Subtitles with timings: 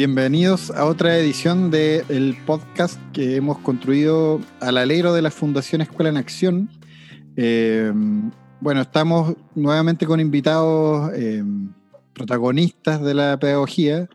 [0.00, 6.08] Bienvenidos a otra edición del podcast que hemos construido al alero de la Fundación Escuela
[6.08, 6.70] en Acción.
[7.36, 7.92] Eh,
[8.62, 11.44] bueno, estamos nuevamente con invitados eh,
[12.14, 14.08] protagonistas de la pedagogía.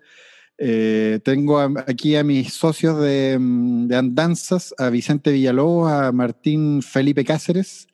[0.57, 7.23] Eh, tengo aquí a mis socios de, de, andanzas, a Vicente Villalobos, a Martín Felipe
[7.23, 7.85] Cáceres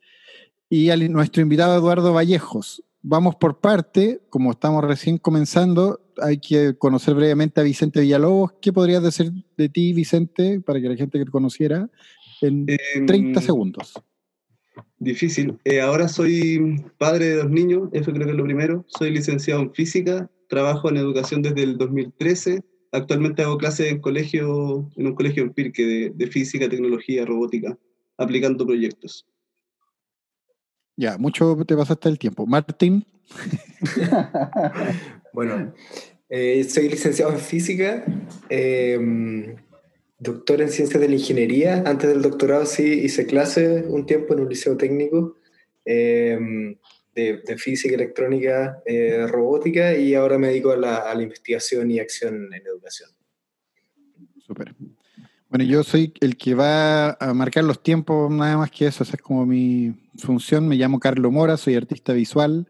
[0.70, 2.82] y a nuestro invitado Eduardo Vallejos.
[3.02, 8.52] Vamos por parte, como estamos recién comenzando, hay que conocer brevemente a Vicente Villalobos.
[8.60, 11.88] ¿Qué podrías decir de ti, Vicente, para que la gente que te conociera
[12.40, 13.94] en 30 em, segundos?
[14.98, 15.58] Difícil.
[15.64, 18.84] Eh, ahora soy padre de dos niños, eso creo que es lo primero.
[18.88, 22.62] Soy licenciado en física, trabajo en educación desde el 2013.
[22.92, 27.76] Actualmente hago clases en, colegio, en un colegio en Pirque de, de física, tecnología, robótica,
[28.18, 29.26] aplicando proyectos.
[30.96, 32.46] Ya, mucho te pasaste el tiempo.
[32.46, 33.04] Martín.
[35.32, 35.72] bueno,
[36.34, 38.06] eh, soy licenciado en física,
[38.48, 39.54] em,
[40.18, 41.82] doctor en ciencias de la ingeniería.
[41.84, 45.36] Antes del doctorado sí hice clases un tiempo en un liceo técnico
[45.84, 46.74] em,
[47.14, 52.66] de, física, electrónica, eh, robótica y ahora me dedico a la, investigación y acción en
[52.66, 53.10] educación.
[54.46, 54.74] Súper.
[55.50, 59.16] Bueno, yo soy el que va a marcar los tiempos, nada más que eso, esa
[59.16, 60.66] es como mi función.
[60.66, 62.66] Me llamo Carlos Mora, soy artista visual,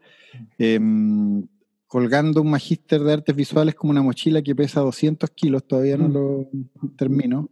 [0.57, 1.47] em,
[1.93, 6.07] colgando un magíster de artes visuales como una mochila que pesa 200 kilos, todavía no
[6.07, 6.49] lo
[6.97, 7.51] termino.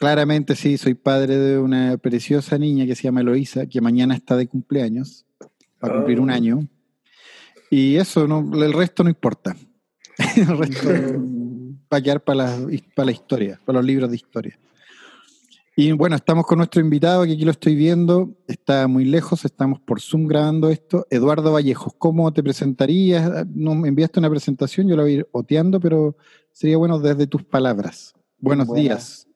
[0.00, 4.36] Claramente sí, soy padre de una preciosa niña que se llama Eloísa, que mañana está
[4.36, 5.26] de cumpleaños,
[5.80, 6.32] va a cumplir un oh.
[6.32, 6.68] año.
[7.70, 9.56] Y eso, no, el resto no importa.
[10.36, 10.88] el resto
[11.92, 14.58] va a quedar para la, para la historia, para los libros de historia.
[15.82, 19.80] Y bueno, estamos con nuestro invitado, que aquí lo estoy viendo, está muy lejos, estamos
[19.80, 21.06] por Zoom grabando esto.
[21.08, 23.46] Eduardo Vallejos, ¿cómo te presentarías?
[23.46, 26.16] No me enviaste una presentación, yo la voy a ir oteando, pero
[26.52, 28.12] sería bueno desde tus palabras.
[28.38, 29.26] Buenos días.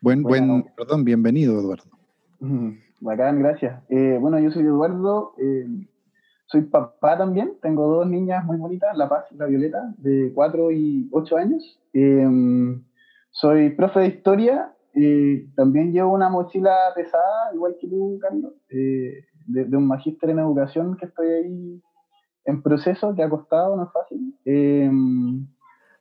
[0.00, 1.90] Buen, buen, perdón, bienvenido, Eduardo.
[3.00, 3.82] Bacán, gracias.
[3.90, 5.66] Eh, bueno, yo soy Eduardo, eh,
[6.46, 10.72] soy papá también, tengo dos niñas muy bonitas, La Paz y La Violeta, de 4
[10.72, 11.78] y 8 años.
[11.92, 12.82] Em,
[13.32, 19.24] soy profe de historia y también llevo una mochila pesada, igual que tú, Carlos, eh,
[19.46, 21.82] de, un magíster en educación que estoy ahí
[22.44, 24.34] en proceso, que ha costado, no es fácil.
[24.44, 25.46] Em,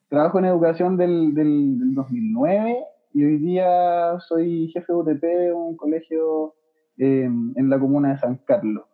[0.10, 2.78] trabajo en educación del, del, 2009
[3.14, 6.56] y hoy día soy jefe de UTP de un colegio
[6.98, 8.86] em, en la comuna de San Carlos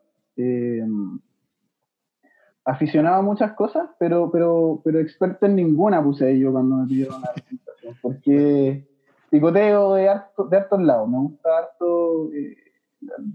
[2.65, 7.21] aficionado a muchas cosas, pero, pero, pero experto en ninguna puse yo cuando me pidieron
[7.21, 8.87] la presentación, porque
[9.33, 12.55] picoteo de, harto, de hartos lados, me gusta harto eh,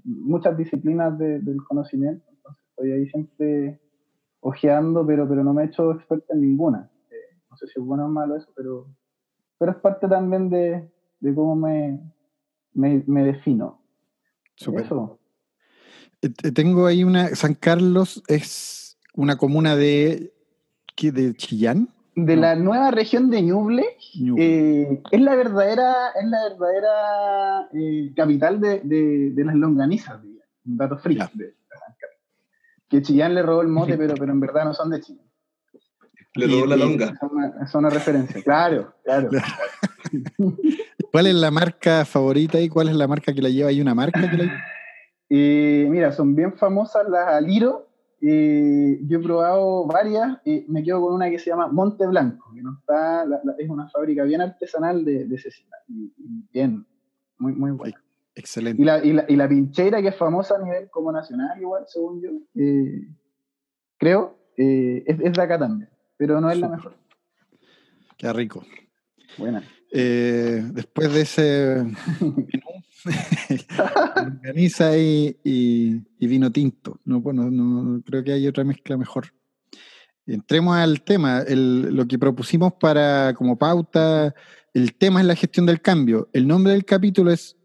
[0.05, 3.81] muchas disciplinas del conocimiento, entonces estoy ahí siempre
[4.39, 6.89] ojeando, pero, pero no me he hecho experto en ninguna.
[7.11, 8.87] Eh, no sé si es bueno o malo eso, pero,
[9.59, 10.89] pero es parte también de,
[11.19, 11.99] de cómo me,
[12.75, 13.83] me, me defino.
[14.57, 15.19] Eso.
[16.23, 20.33] Eh, tengo ahí una, San Carlos es una comuna de,
[20.95, 21.89] ¿qué, de Chillán.
[22.27, 23.85] De la nueva región de Ñuble,
[24.39, 30.99] eh, es la verdadera, es la verdadera eh, capital de, de, las longanizas, un dato
[30.99, 31.25] frío
[32.89, 35.27] Que Chillán le robó el mote, pero, pero en verdad no son de Chillán.
[36.35, 37.15] Le robó la longa.
[37.65, 39.31] Es una, referencia, claro, claro.
[41.13, 43.71] ¿Cuál es la marca favorita y cuál es la marca que la lleva?
[43.71, 44.65] ¿Hay una marca que la
[45.31, 47.88] eh, mira, son bien famosas las Aliro
[48.21, 52.63] yo he probado varias, y me quedo con una que se llama Monte Blanco, que
[52.63, 53.25] no está,
[53.59, 56.13] es una fábrica bien artesanal de, de cecina, y,
[56.53, 56.87] bien,
[57.39, 58.03] muy, muy buena.
[58.35, 58.81] Excelente.
[58.81, 61.85] Y la, y, la, y la, pinchera, que es famosa a nivel como nacional, igual,
[61.87, 63.09] según yo, eh,
[63.97, 66.95] creo, eh, es, es, de acá también, pero no es la mejor.
[68.17, 68.65] Qué rico.
[69.39, 69.63] Buena.
[69.91, 71.85] Después de ese
[74.17, 77.01] Organiza y, y, vino tinto.
[77.05, 79.33] No, bueno, no, creo que hay otra mezcla mejor.
[80.27, 81.45] Entremos al tema.
[81.49, 84.35] lo que propusimos para como pauta,
[84.75, 86.29] el tema es la gestión del cambio.
[86.33, 87.57] El nombre del capítulo es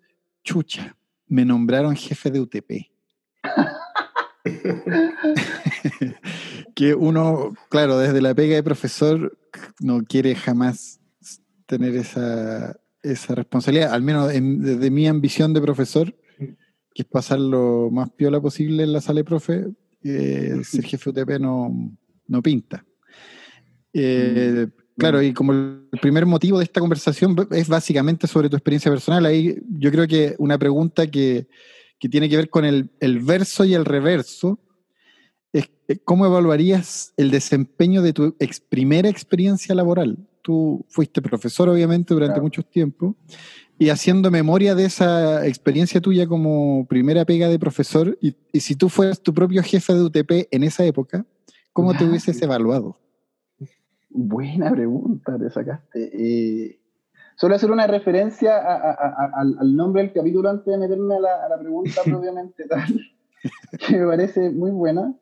[0.44, 0.96] Chucha.
[1.28, 2.72] Me nombraron jefe de UTP.
[6.76, 9.38] que uno, claro, desde la pega de profesor
[9.80, 11.00] no quiere jamás
[11.66, 16.16] tener esa, esa responsabilidad, al menos desde mi ambición de profesor,
[16.94, 19.66] que es pasar lo más piola posible en la sala de profe,
[20.04, 22.86] eh, ser jefe UTP no, no pinta.
[23.94, 24.68] Eh,
[24.98, 29.26] claro, y como el primer motivo de esta conversación es básicamente sobre tu experiencia personal,
[29.26, 31.48] ahí yo creo que una pregunta que,
[32.00, 34.60] que tiene que ver con el, el, verso y el reverso
[35.52, 35.70] es
[36.06, 40.18] cómo evaluarías el desempeño de tu ex, primera experiencia laboral.
[40.44, 42.44] Tú fuiste profesor, obviamente, durante claro.
[42.44, 43.16] mucho tiempo,
[43.80, 48.76] y haciendo memoria de esa experiencia tuya como primera pega de profesor, y, y si
[48.76, 51.26] tú fueras tu propio jefe de UTP en esa época,
[51.72, 53.00] ¿cómo te hubieses evaluado?
[54.10, 56.12] Buena pregunta, te sacaste.
[56.14, 56.80] Eh,
[57.36, 61.16] solo hacer una referencia a, a, a, al, al, nombre del capítulo antes de meterme
[61.16, 63.00] a la, la pregunta propiamente tal,
[63.88, 65.16] que me parece muy buena.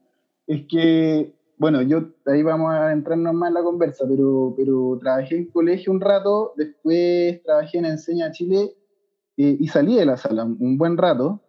[0.46, 5.38] Es que, bueno, yo ahí vamos a entrarnos más en la conversa, pero, pero trabajé
[5.38, 8.74] en colegio un rato, después trabajé en Enseña Chile
[9.38, 11.40] eh, y salí de la sala un buen rato.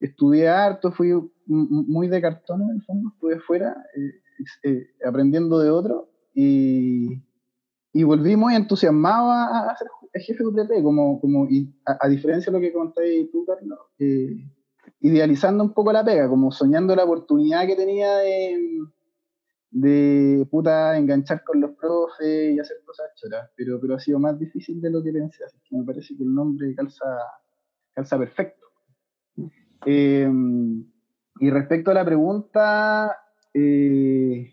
[0.00, 1.12] Estudié harto, fui
[1.44, 7.22] muy de cartón en el fondo, estuve fuera, eh, eh, aprendiendo de otro y,
[7.92, 11.46] y volví muy entusiasmado a, ser jefe de UTP, como, como
[11.84, 14.34] a, a, diferencia de lo que contaste tú, Carlos, eh,
[15.00, 18.80] idealizando un poco la pega, como soñando la oportunidad que tenía de,
[19.72, 24.38] de puta enganchar con los profes y hacer cosas choras, pero, pero ha sido más
[24.38, 27.06] difícil de lo que pensé, así que me parece que el nombre calza,
[27.94, 28.66] calza perfecto.
[29.86, 30.30] Eh,
[31.40, 33.16] y respecto a la pregunta,
[33.54, 34.52] eh,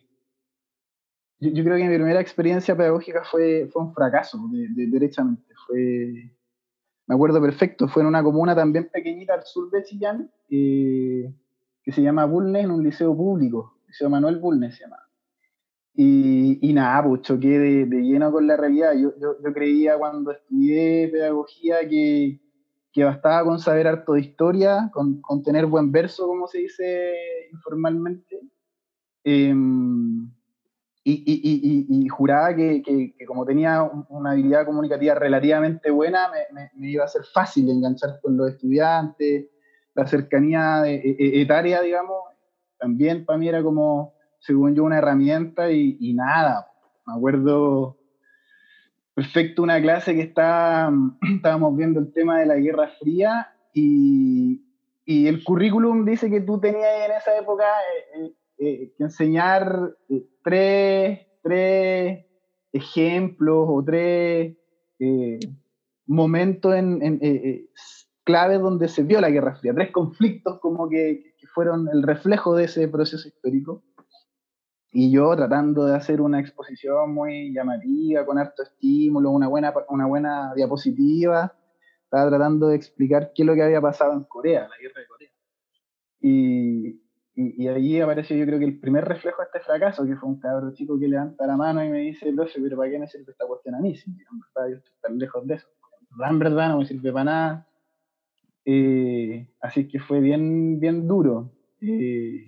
[1.41, 5.53] yo, creo que mi primera experiencia pedagógica fue, fue un fracaso, de, de, derechamente.
[5.67, 6.31] Fue,
[7.07, 11.33] me acuerdo perfecto, fue en una comuna también pequeñita al sur de Chillán, eh,
[11.83, 15.08] que se llama Bulnes, en un liceo público, Liceo Manuel Bulnes se llama.
[15.93, 18.93] Y, y nada, pues choqué de, de, lleno con la realidad.
[18.93, 22.39] Yo, yo, yo creía cuando estudié pedagogía que,
[22.93, 27.13] que bastaba con saber harto de historia, con, con tener buen verso, como se dice
[27.51, 28.39] informalmente.
[29.23, 29.53] Eh,
[31.03, 36.29] y, y, y, y, juraba que, que, que, como tenía una habilidad comunicativa relativamente buena,
[36.29, 39.47] me, me, me, iba a ser fácil enganchar con los estudiantes,
[39.95, 42.17] la cercanía de, e, e, etaria, digamos,
[42.77, 46.71] también para mí era como, según yo, una herramienta y, nada.
[47.05, 47.97] Me acuerdo
[49.13, 50.91] perfecto una clase que está,
[51.35, 54.61] estábamos viendo el tema de la Guerra Fría y,
[55.05, 57.65] y el currículum dice que tú tenías en esa época
[58.15, 62.25] eh, eh, que enseñar eh, tres, tres
[62.71, 64.55] ejemplos o tres
[64.99, 65.39] eh,
[66.05, 67.69] momentos en, en eh,
[68.23, 72.55] claves donde se vio la Guerra Fría, tres conflictos como que, que, fueron el reflejo
[72.55, 73.81] de ese proceso histórico.
[74.91, 80.07] Y yo tratando de hacer una exposición muy llamativa, con harto estímulo, una buena, una
[80.07, 81.53] buena diapositiva,
[82.03, 85.07] estaba tratando de explicar qué es lo que había pasado en Corea, la guerra de
[85.07, 85.29] Corea.
[86.21, 86.87] Y,
[87.35, 90.27] y, y, ahí apareció yo creo que el primer reflejo de este fracaso, que fue
[90.27, 93.07] un cabrón chico que levanta la mano y me dice, profe, pero ¿para qué me
[93.07, 93.95] sirve esta cuestión a mí?
[93.95, 95.67] Si yo estoy tan lejos de eso.
[96.27, 97.67] En verdad no me sirve para nada.
[98.65, 101.51] Eh, así que fue bien, bien duro.
[101.79, 102.45] Eh,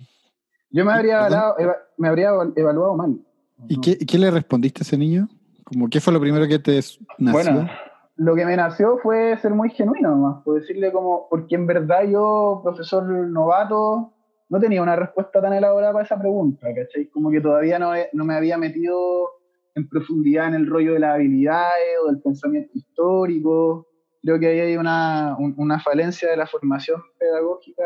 [0.72, 3.20] yo me habría, evaluado, eva, me habría evaluado mal.
[3.68, 5.28] ¿Y qué, qué, le respondiste a ese niño?
[5.64, 6.80] Como, ¿Qué fue lo primero que te
[7.18, 7.52] nació?
[7.52, 7.70] Bueno,
[8.16, 12.04] lo que me nació fue ser muy genuino nomás, por decirle como, porque en verdad
[12.08, 14.12] yo, profesor novato,
[14.48, 17.06] no tenía una respuesta tan elaborada para esa pregunta, ¿cachai?
[17.08, 19.30] Como que todavía no, no me había metido
[19.74, 23.88] en profundidad en el rollo de las habilidades o del pensamiento histórico.
[24.22, 27.84] Creo que ahí hay una, un, una falencia de la formación pedagógica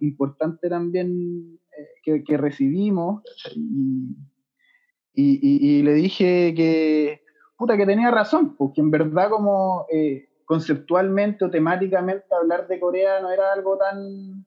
[0.00, 1.59] importante también
[2.02, 3.22] que, que, recibimos.
[3.54, 4.16] Y,
[5.14, 7.22] y, y, y, le dije que,
[7.56, 13.20] puta, que tenía razón, porque en verdad como eh, conceptualmente o temáticamente hablar de Corea
[13.20, 14.44] no era algo tan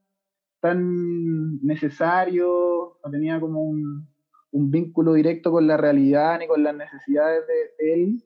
[0.63, 4.07] tan necesario, no tenía como un,
[4.53, 8.23] un, vínculo directo con la realidad ni con las necesidades de, él.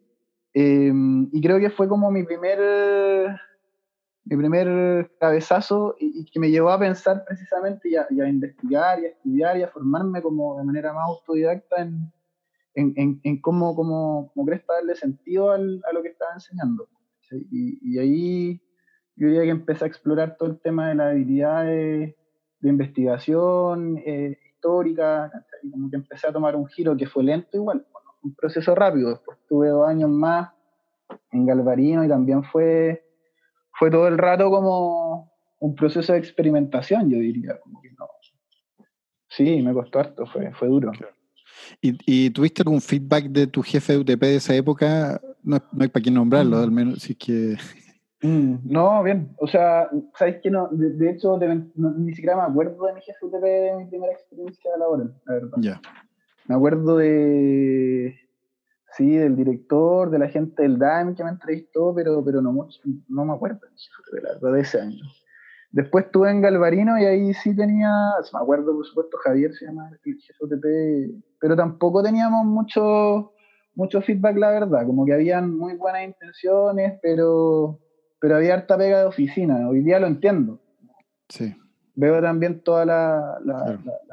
[0.54, 0.94] Eh,
[1.32, 2.60] y creo que fue como mi primer,
[4.30, 8.28] mi primer cabezazo y, y que me llevó a pensar precisamente y a, y a,
[8.28, 12.12] investigar y a estudiar y a formarme como de manera más autodidacta en,
[12.76, 16.90] en, en, en cómo, cómo, cómo crees darle sentido al, a lo que estaba enseñando.
[17.22, 17.48] ¿sí?
[17.52, 18.62] Y, y, ahí
[19.16, 22.16] yo diría que empecé a explorar todo el tema de las habilidades
[22.60, 25.32] de investigación eh, histórica,
[25.64, 28.76] y como que empecé a tomar un giro que fue lento igual, bueno, un proceso
[28.76, 30.52] rápido, después tuve dos años más
[31.32, 33.07] en Galvarino y también fue,
[33.78, 38.08] fue todo el rato como un proceso de experimentación, yo diría, como que no.
[39.30, 40.92] Sí, me costó harto, fue, fue duro.
[41.82, 45.88] ¿Y, ¿Y, tuviste algún feedback de tu jefe de UTP de esa época no, hay
[45.88, 47.58] para quién nombrarlo, al menos, si es que...
[48.22, 49.34] Mm, no, bien.
[49.38, 50.68] O sea, ¿sabes que no?
[50.72, 51.40] De, hecho,
[51.76, 55.58] ni siquiera me acuerdo de mi jefe de mi primera experiencia laboral, la verdad.
[55.62, 55.82] Ya.
[56.48, 58.27] Me acuerdo de...
[58.98, 62.80] Sí, del director, de la gente del DAM que me entrevistó, pero, pero no, mucho,
[63.08, 63.60] no me acuerdo
[64.12, 65.04] de la verdad de ese año.
[65.70, 67.92] Después estuve en Galvarino y ahí sí tenía,
[68.34, 73.34] me acuerdo por supuesto Javier se llama el pero tampoco teníamos mucho,
[73.76, 77.80] mucho feedback la verdad, como que habían muy buenas intenciones, pero,
[78.20, 80.60] pero había harta pega de oficina, hoy día lo entiendo.
[81.30, 81.56] Sí.
[81.94, 83.40] Veo también toda la,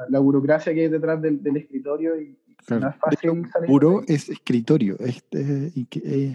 [0.09, 2.37] la, burocracia que hay detrás del, escritorio y
[2.69, 3.67] no es fácil salir.
[3.67, 5.23] Puro es escritorio, es,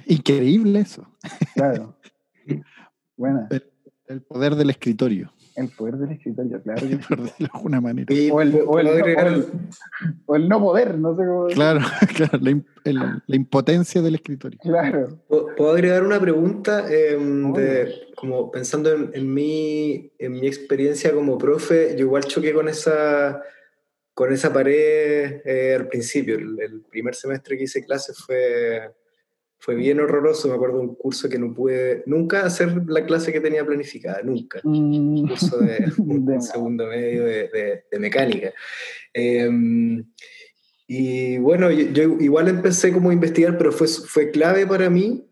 [0.06, 1.06] increíble eso.
[1.54, 1.96] Claro.
[3.16, 3.48] Bueno.
[4.10, 5.32] El poder del escritorio.
[5.54, 6.84] El poder del escritorio, claro.
[6.84, 8.06] de alguna manera.
[8.32, 11.46] o, el, o, el, no, poder, no sé cómo.
[11.46, 11.80] Claro,
[12.16, 12.38] claro
[13.26, 14.58] la, impotencia del escritorio.
[14.60, 15.18] Claro.
[15.28, 16.86] ¿Puedo agregar una pregunta?
[16.92, 22.68] Em, de, como pensando en, mi, en mi experiencia como profe, yo igual choqué con
[22.68, 23.42] esa,
[24.14, 26.36] con esa pared eh, al principio.
[26.36, 28.92] el, primer semestre que hice clases fue
[29.60, 33.30] fue bien horroroso, me acuerdo de un curso que no pude nunca hacer la clase
[33.30, 34.58] que tenía planificada, nunca.
[34.64, 35.28] Un mm.
[35.28, 38.54] curso de un segundo medio de, de, mecánica.
[39.12, 40.02] Em,
[40.86, 45.28] y bueno, yo, igual empecé como a investigar, pero fue, fue clave para mí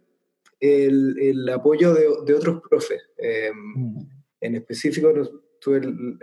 [0.61, 3.01] el, el apoyo de, de, otros profes.
[3.17, 4.09] Em, mm.
[4.43, 5.11] En específico,
[5.61, 6.19] tuve el,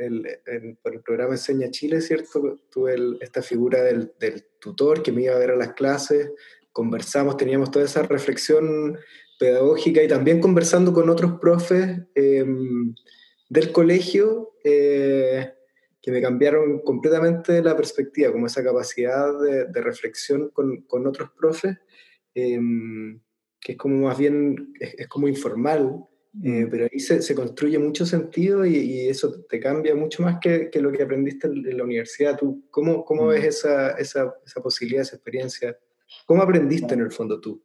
[0.46, 2.60] el programa Enseña Chile, ¿cierto?
[2.70, 6.32] Tuve esta figura del, del, tutor que me iba a ver a las clases,
[6.72, 8.98] conversamos, teníamos toda esa reflexión
[9.40, 12.94] pedagógica y también conversando con otros profes em,
[13.50, 15.54] del colegio eh,
[16.02, 21.78] que me cambiaron completamente la perspectiva, como esa capacidad de, reflexión con, con, otros profes,
[22.34, 23.20] em,
[23.60, 26.06] que es como más bien, es, como informal,
[26.44, 26.70] eh, mm.
[26.70, 30.82] pero ahí se, se, construye mucho sentido y, eso te cambia mucho más que, que,
[30.82, 32.38] lo que aprendiste en la universidad.
[32.38, 33.28] ¿Tú cómo, cómo mm.
[33.30, 35.78] ves esa, esa, esa posibilidad, esa experiencia?
[36.26, 37.62] ¿Cómo aprendiste en el fondo tú?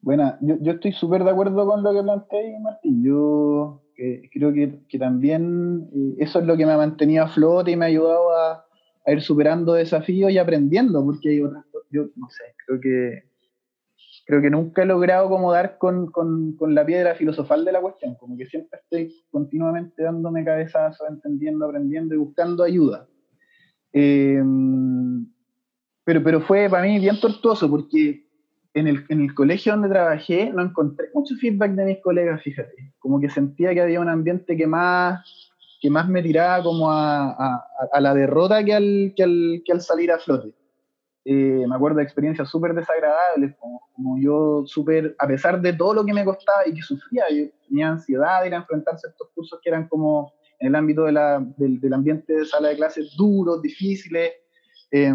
[0.00, 3.04] Bueno, yo, yo estoy súper de acuerdo con lo que planteé, Martín.
[3.04, 7.28] Yo eh, creo que, que también eh, eso es lo que me ha mantenido a
[7.28, 8.64] flote y me ha ayudado a,
[9.04, 13.29] a ir superando desafíos y aprendiendo, porque hay otras yo no sé, creo que
[14.30, 17.80] creo que nunca he logrado como dar con, con, con, la piedra filosofal de la
[17.80, 23.08] cuestión, como que siempre estoy continuamente dándome cabezazos, entendiendo, aprendiendo y buscando ayuda.
[23.92, 24.40] Eh,
[26.04, 28.24] pero, pero fue para mí bien tortuoso porque
[28.72, 32.94] en el, en el colegio donde trabajé no encontré mucho feedback de mis colegas, fíjate.
[33.00, 37.30] Como que sentía que había un ambiente que más, que más me tiraba como a,
[37.30, 40.54] a, a la derrota que al, que al, que al salir a flote.
[41.32, 46.04] Eh, me acuerdo de experiencias súper desagradables, como, yo súper, a pesar de todo lo
[46.04, 49.28] que me costaba y que sufría, yo tenía ansiedad de ir a enfrentarse a estos
[49.32, 53.14] cursos que eran como en el ámbito de la, del, ambiente de sala de clases
[53.16, 54.32] duros, difíciles.
[54.90, 55.14] Eh,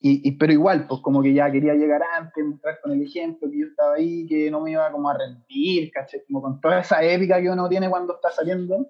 [0.00, 3.58] y, pero igual, pues como que ya quería llegar antes, mostrar con el ejemplo que
[3.58, 6.24] yo estaba ahí, que no me iba como a rendir, ¿caché?
[6.26, 8.86] Como con toda esa épica que uno tiene cuando está saliendo.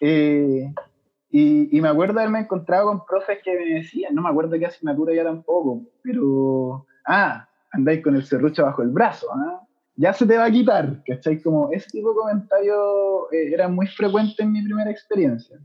[0.00, 0.70] Eh,
[1.30, 4.66] y, y, me acuerdo haberme encontrado con profes que me decían, no me acuerdo qué
[4.66, 9.66] asignatura ya tampoco, pero, ah, andáis con el serrucho bajo el brazo, ¿ah?
[9.96, 11.42] ya se te va a quitar, ¿cachai?
[11.42, 12.78] Como ese tipo de comentarios
[13.32, 15.60] eh, era muy frecuente en mi primera experiencia.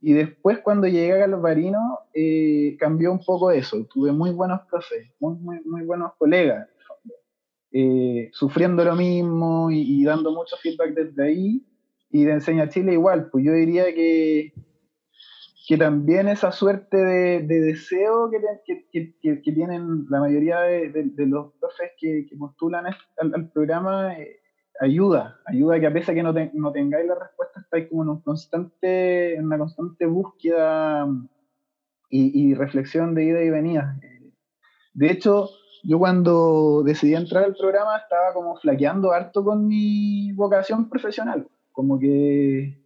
[0.00, 3.86] Y después cuando llegué a Galvarino eh, cambió un poco eso.
[3.92, 6.68] Tuve muy buenos profes, muy, muy, muy buenos colegas,
[7.70, 11.64] eh, sufriendo lo mismo y, dando mucho feedback desde ahí.
[12.10, 14.52] Y de Enseña Chile igual, pues yo diría que,
[15.70, 22.86] que también esa suerte de, deseo que, tienen la mayoría de, los profes que, postulan
[22.86, 24.40] al, programa eh,
[24.80, 28.20] ayuda, ayuda que a pesar que no, no tengáis la respuesta, estáis como en, un
[28.20, 31.06] constante, en una constante búsqueda
[32.10, 33.96] y, reflexión de ida y venida.
[34.92, 35.50] De hecho,
[35.84, 41.96] yo cuando decidí entrar al programa estaba como flaqueando harto con mi vocación profesional, como
[42.00, 42.76] que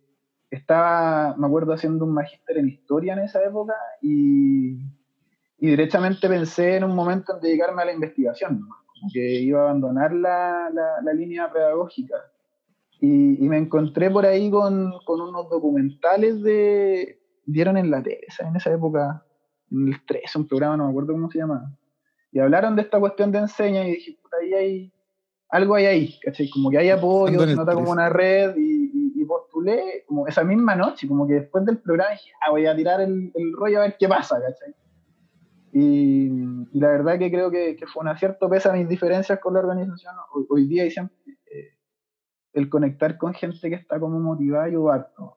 [0.55, 4.75] estaba, me acuerdo, haciendo un magíster en historia en esa época y,
[5.59, 8.61] y directamente pensé en un momento en dedicarme a la investigación.
[8.61, 8.85] ¿no?
[9.13, 10.71] que iba a abandonar la,
[11.03, 12.17] la, línea pedagógica.
[13.01, 13.09] Y,
[13.49, 17.21] me encontré por ahí con, con, unos documentales de...
[17.45, 19.25] dieron en la tele, en esa época,
[19.71, 21.71] en el 3, un programa, no me acuerdo cómo se llamaba.
[22.33, 24.91] Y hablaron de esta cuestión de enseña y dije, puta, ahí hay...
[25.51, 26.49] Algo hay ahí, ¿cachai?
[26.51, 28.84] Como que hay apoyo, se nota como una red y, y,
[29.65, 33.01] postulé como esa misma noche, como que después del programa dije, ah, voy a tirar
[33.01, 34.75] el, el rollo a ver qué pasa, ¿cachai?
[35.73, 36.29] Y,
[36.73, 40.15] la verdad que creo que, fue un acierto, pese a mis diferencias con la organización,
[40.49, 41.17] hoy, día y siempre,
[41.51, 41.77] eh,
[42.53, 45.37] el conectar con gente que está como motivada y harto.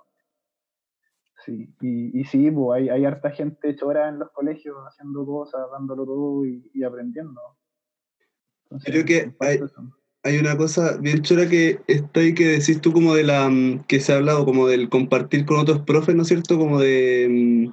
[1.43, 5.61] Sí, y, y sí, pues, hay, hay harta gente chora en los colegios haciendo cosas,
[5.71, 7.41] dándolo todo y, aprendiendo.
[8.83, 9.59] creo que hay,
[10.23, 13.85] hay una cosa bien chora que está ahí que decís tú como de la mm,
[13.87, 16.57] que se ha hablado como del compartir con otros profes, ¿no es cierto?
[16.57, 17.71] Como de, mm,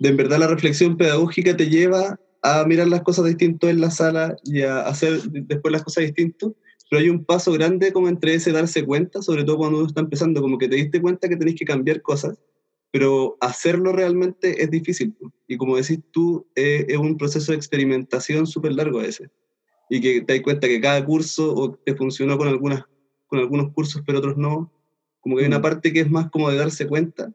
[0.00, 3.90] de en verdad la reflexión pedagógica te lleva a mirar las cosas distinto en la
[3.90, 6.56] sala y a hacer después las cosas distinto,
[6.90, 10.00] pero hay un paso grande como entre ese darse cuenta, sobre todo cuando uno está
[10.00, 12.36] empezando, como que te diste cuenta que tenés que cambiar cosas,
[12.90, 15.14] pero hacerlo realmente es difícil.
[15.46, 19.30] Y como decís tú, eh, es un proceso de experimentación súper largo ese
[19.94, 22.82] y que te das cuenta que cada curso o te funcionó con, algunas,
[23.26, 24.72] con algunos cursos, pero otros no.
[25.20, 25.62] Como que hay una mm.
[25.62, 27.30] parte que es más como de darse cuenta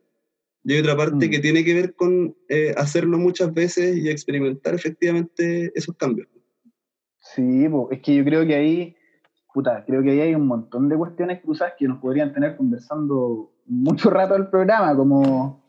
[0.64, 1.30] y hay otra parte mm.
[1.30, 6.28] que tiene que ver con eh, hacerlo muchas veces y experimentar efectivamente esos cambios.
[7.36, 8.96] Sí, es que yo creo que ahí,
[9.54, 13.52] puta, creo que ahí hay un montón de cuestiones cruzadas que nos podrían tener conversando
[13.68, 15.64] mucho rato el programa, como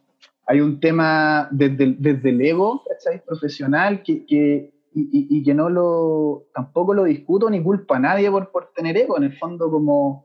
[0.46, 3.22] hay un tema desde, desde el ego, ¿cachai?
[3.26, 8.50] Profesional, que, que y, que no lo, tampoco lo discuto ni culpa a nadie por,
[8.50, 10.24] por tener ego, en el fondo como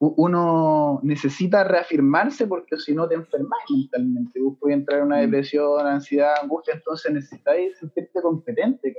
[0.00, 5.20] uno necesita reafirmarse porque si no te enfermas mentalmente, vos puedes entrar en una mm.
[5.22, 8.94] depresión, ansiedad, angustia, entonces necesitáis sentirte competente,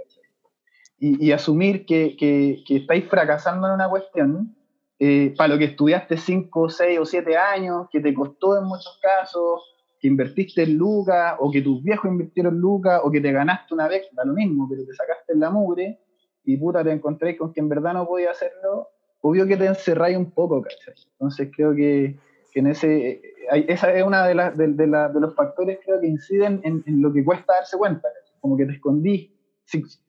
[0.99, 4.55] Y, y, asumir que, que, que, estáis fracasando en una cuestión
[4.99, 8.99] eh, para lo que estudiaste 5, 6 o 7 años, que te costó en muchos
[9.01, 9.61] casos,
[9.99, 13.73] que invertiste en lucas, o que tus viejos invirtieron en lucas, o que te ganaste
[13.73, 15.99] una vez, da lo mismo, pero te sacaste en la mugre
[16.45, 18.87] y puta te encontré con que en verdad no podía hacerlo,
[19.21, 20.93] obvio que te encerráis un poco, ¿cachai?
[21.11, 22.17] Entonces creo que,
[22.51, 23.21] que en ese,
[23.67, 27.11] esa es una de, las de, de, de, los factores creo que inciden en, lo
[27.11, 28.07] que cuesta darse cuenta,
[28.39, 29.35] como que te escondí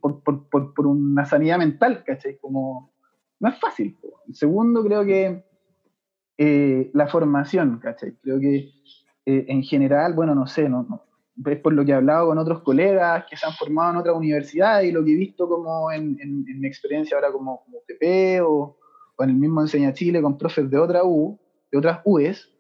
[0.01, 2.39] por, por, por, por, una sanidad mental, ¿cachai?
[2.39, 2.93] Como,
[3.41, 3.99] no es fácil.
[4.33, 5.45] Segundo, creo que
[6.39, 8.13] eh, la formación, ¿cachai?
[8.23, 8.71] Creo que
[9.27, 11.05] eh, en general, bueno, no sé, no,
[11.47, 14.17] es por lo que he hablado con otros colegas que se han formado en otras
[14.17, 18.77] universidades y lo que he visto como en, mi experiencia ahora como, como PP o,
[19.17, 21.39] o, en el mismo Enseña Chile con profes de otra U,
[21.71, 22.51] de otras UES,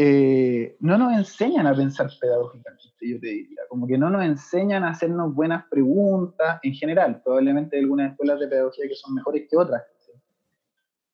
[0.00, 4.84] eh, no nos enseñan a pensar pedagógicamente, yo te diría, como que no nos enseñan
[4.84, 9.48] a hacernos buenas preguntas en general, probablemente hay algunas escuelas de pedagogía que son mejores
[9.50, 9.82] que otras,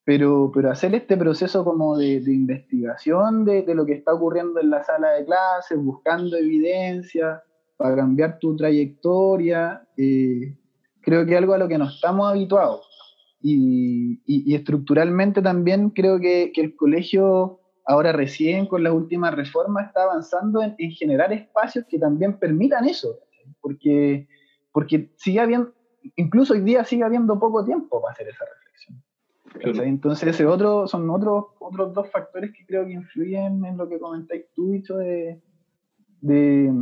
[0.05, 4.85] pero, pero hacer este proceso como de, investigación de, lo que está ocurriendo en la
[4.85, 7.43] sala de clases, buscando evidencia
[7.77, 10.55] para cambiar tu trayectoria, eh,
[11.01, 12.87] creo que es algo a lo que no estamos habituados.
[13.41, 19.89] Y, y, estructuralmente también creo que, que, el colegio ahora recién con las últimas reformas
[19.89, 23.19] está avanzando en, en generar espacios que también permitan eso,
[23.61, 24.29] porque,
[24.73, 25.75] porque sigue habiendo,
[26.17, 29.03] incluso hoy día sigue habiendo poco tiempo para hacer esa reflexión.
[29.61, 33.99] Entonces, ese otro, son otros, otros dos factores que creo que influyen en lo que
[33.99, 35.41] comentáis tú, dicho de,
[36.21, 36.73] de,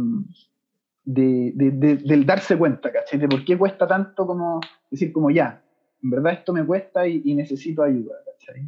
[1.04, 3.18] de, del darse cuenta, ¿cachai?
[3.18, 5.62] De por qué cuesta tanto como decir, como ya,
[6.02, 8.66] en verdad esto me cuesta y, necesito ayuda, ¿cachai?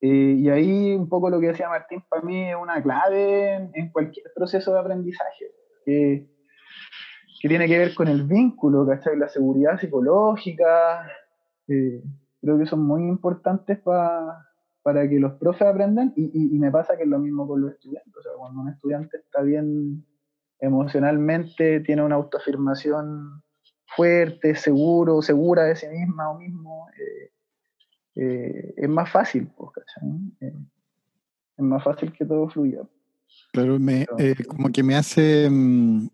[0.00, 3.90] Eh, y ahí un poco lo que decía Martín para mí es una clave en,
[3.90, 5.46] cualquier proceso de aprendizaje,
[5.84, 6.26] que,
[7.40, 9.16] que, tiene que ver con el vínculo, ¿cachai?
[9.16, 11.08] La seguridad psicológica.
[11.68, 12.02] Eh,
[12.40, 17.02] creo que son muy importantes para que los profes aprendan y, y, me pasa que
[17.02, 18.16] es lo mismo con los estudiantes.
[18.16, 20.04] O sea, cuando un estudiante está bien
[20.60, 23.42] emocionalmente, tiene una autoafirmación
[23.96, 27.30] fuerte, seguro, segura de sí misma o mismo, eh,
[28.16, 29.70] eh, es más fácil, pues,
[30.40, 30.52] eh,
[31.56, 32.82] es más fácil que todo fluya.
[33.52, 34.06] Claro, me,
[34.46, 36.08] como que me hace, mm,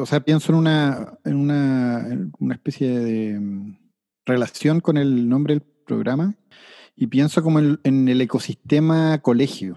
[0.00, 3.78] o sea, pienso en una, en una, en una especie de mm,
[4.26, 6.34] relación con el nombre del programa
[6.96, 9.76] y pienso como en, el ecosistema colegio.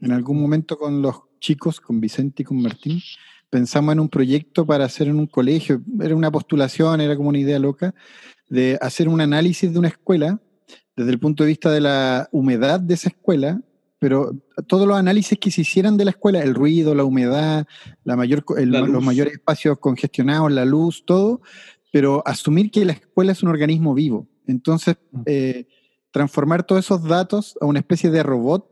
[0.00, 3.00] En algún momento con los chicos, con Vicente y con Martín,
[3.50, 7.38] pensamos en un proyecto para hacer en un colegio, era una postulación, era como una
[7.38, 7.94] idea loca,
[8.48, 10.40] de hacer un análisis de una escuela
[10.96, 13.60] desde el punto de vista de la humedad de esa escuela,
[13.98, 14.34] pero
[14.66, 17.66] todos los análisis que se hicieran de la escuela, el ruido, la humedad,
[18.04, 21.40] la mayor, los mayores espacios congestionados, la luz, todo,
[21.92, 24.26] pero asumir que la escuela es un organismo vivo.
[24.46, 25.68] Entonces, eh,
[26.10, 28.68] transformar todos esos datos a una especie de robot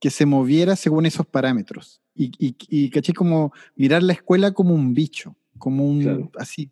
[0.00, 2.00] que se moviera según esos parámetros.
[2.16, 6.70] Y, y, caché como mirar la escuela como un bicho, como un así,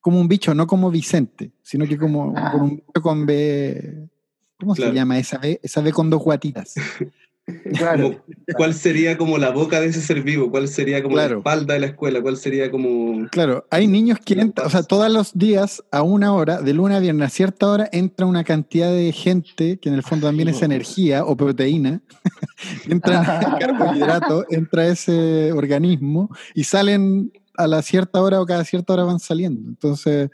[0.00, 2.54] como un bicho, no como Vicente, sino que como, ah.
[2.54, 4.08] un bicho con B.
[4.58, 5.60] ¿Cómo se llama esa B?
[5.62, 6.74] Esa B con dos guatitas.
[7.78, 8.24] Claro.
[8.56, 10.50] ¿Cuál sería como la boca de ese ser vivo?
[10.50, 12.20] ¿Cuál sería como la espalda de la escuela?
[12.20, 13.28] ¿Cuál sería como...?
[13.30, 16.96] Claro, hay niños que entran, o sea, todos los días a una hora, de luna
[16.96, 20.48] a viernes a cierta hora, entra una cantidad de gente, que en el fondo también
[20.48, 22.00] es energía o proteína,
[22.88, 29.04] entra carbohidrato, entra ese organismo y salen a la cierta hora o cada cierta hora
[29.04, 29.68] van saliendo.
[29.68, 30.30] Entonces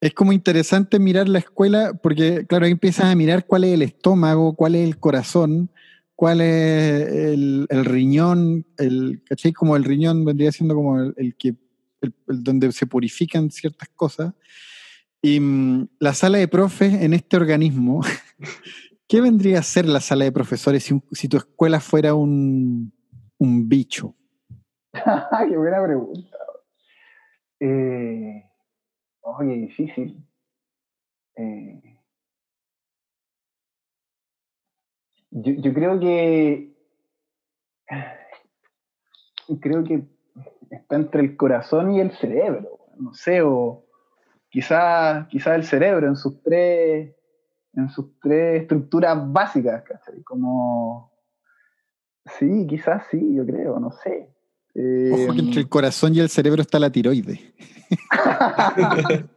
[0.00, 3.82] es como interesante mirar la escuela porque, claro, ahí empiezas a mirar cuál es el
[3.82, 5.70] estómago, cuál es el corazón,
[6.18, 9.52] cuál es el, riñón, el, ¿cachai?
[9.52, 11.54] Como el riñón vendría siendo como el, que,
[12.26, 14.34] donde se purifican ciertas cosas.
[15.22, 18.00] Y mm, la sala de profes en este organismo,
[19.06, 22.92] ¿qué vendría a ser la sala de profesores si, tu escuela fuera un,
[23.38, 24.16] un bicho?
[24.92, 26.36] Qué buena pregunta.
[27.60, 28.42] Eh,
[29.36, 30.26] Oye, difícil.
[31.36, 31.87] Eh,
[35.30, 36.74] yo, creo que.
[39.60, 40.06] Creo que
[40.70, 42.78] está entre el corazón y el cerebro.
[42.98, 43.86] No sé, o
[44.50, 47.14] quizás quizá el cerebro en sus tres.
[47.74, 50.22] En sus tres estructuras básicas, ¿cachai?
[50.22, 51.12] Como.
[52.38, 54.34] Sí, quizás sí, yo creo, no sé.
[54.74, 57.40] Ojo que entre el em, corazón y el cerebro está la tiroide.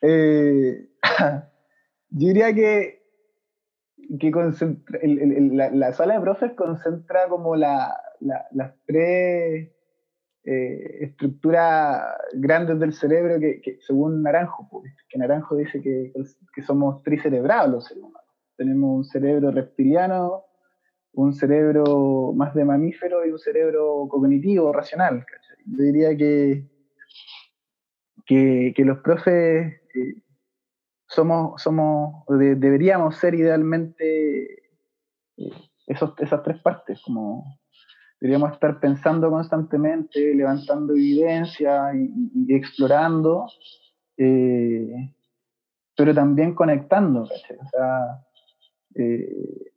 [0.00, 0.88] Eh,
[2.10, 2.97] yo diría que,
[4.18, 7.92] que la, sala de profes concentra como las
[8.86, 9.70] tres
[10.44, 16.12] eh, estructuras grandes del cerebro que, según Naranjo, que Naranjo dice que,
[16.54, 18.28] que somos tricerebrados los seres humanos.
[18.56, 20.44] Tenemos un cerebro reptiliano,
[21.12, 25.26] un cerebro más de mamífero y un cerebro cognitivo, racional.
[25.66, 26.64] Yo diría que,
[28.24, 30.22] que, los profes eh,
[31.08, 34.62] somos, somos deberíamos ser idealmente
[35.36, 35.52] eh,
[35.86, 37.58] esos, esas tres partes, como
[38.20, 43.46] deberíamos estar pensando constantemente, levantando evidencia y, explorando,
[44.16, 45.14] eh,
[45.96, 47.22] pero también conectando.
[47.22, 48.24] O sea,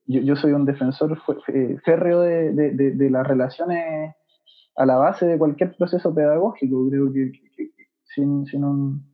[0.08, 1.18] yo, soy un defensor
[1.86, 4.16] férreo de, las relaciones
[4.76, 6.90] a la base de cualquier proceso pedagógico.
[6.90, 7.32] Creo que,
[8.04, 9.11] sin, un...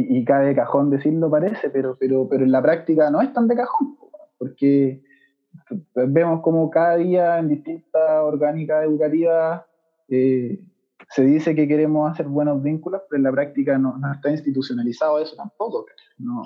[0.00, 3.48] Y, cae de cajón decirlo parece, pero, pero, pero en la práctica no es tan
[3.48, 3.96] de cajón,
[4.38, 5.02] porque
[5.94, 9.62] vemos como cada día en distintas orgánicas educativas
[10.08, 10.60] eh,
[11.10, 15.18] se dice que queremos hacer buenos vínculos, pero en la práctica no, no está institucionalizado
[15.18, 15.86] eso tampoco.
[16.18, 16.42] No,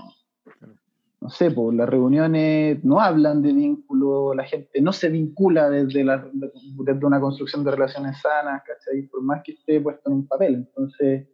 [1.23, 6.03] no sé, pues las reuniones no hablan de vínculo, la gente no se vincula desde,
[6.03, 9.03] la, desde una construcción de relaciones sanas, ¿cachai?
[9.03, 10.55] Por más que esté puesto en un papel.
[10.55, 11.29] Entonces,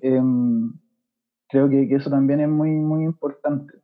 [0.00, 0.72] em,
[1.50, 3.74] creo que, eso también es muy, muy importante.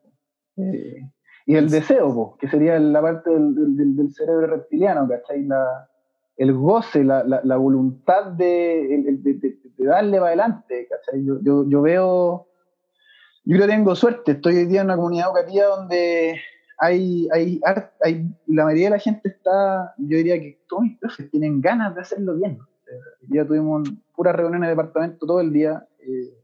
[0.57, 1.09] Eh,
[1.47, 5.45] y el deseo, que sería la parte del, cerebro reptiliano, ¿cachai?
[5.45, 5.89] La,
[6.37, 9.19] el goce, la, la, voluntad de,
[9.79, 11.25] darle para adelante, ¿cachai?
[11.25, 12.47] Yo, yo, yo veo
[13.47, 14.33] yo creo que tengo suerte.
[14.33, 16.41] Estoy hoy día en una comunidad educativa donde
[16.79, 17.61] hay, hay,
[18.03, 21.95] hay, la mayoría de la gente está, yo diría que todos mis profes tienen ganas
[21.95, 22.59] de hacerlo bien.
[23.29, 26.35] Ya tuvimos puras reuniones de departamento todo el día eh,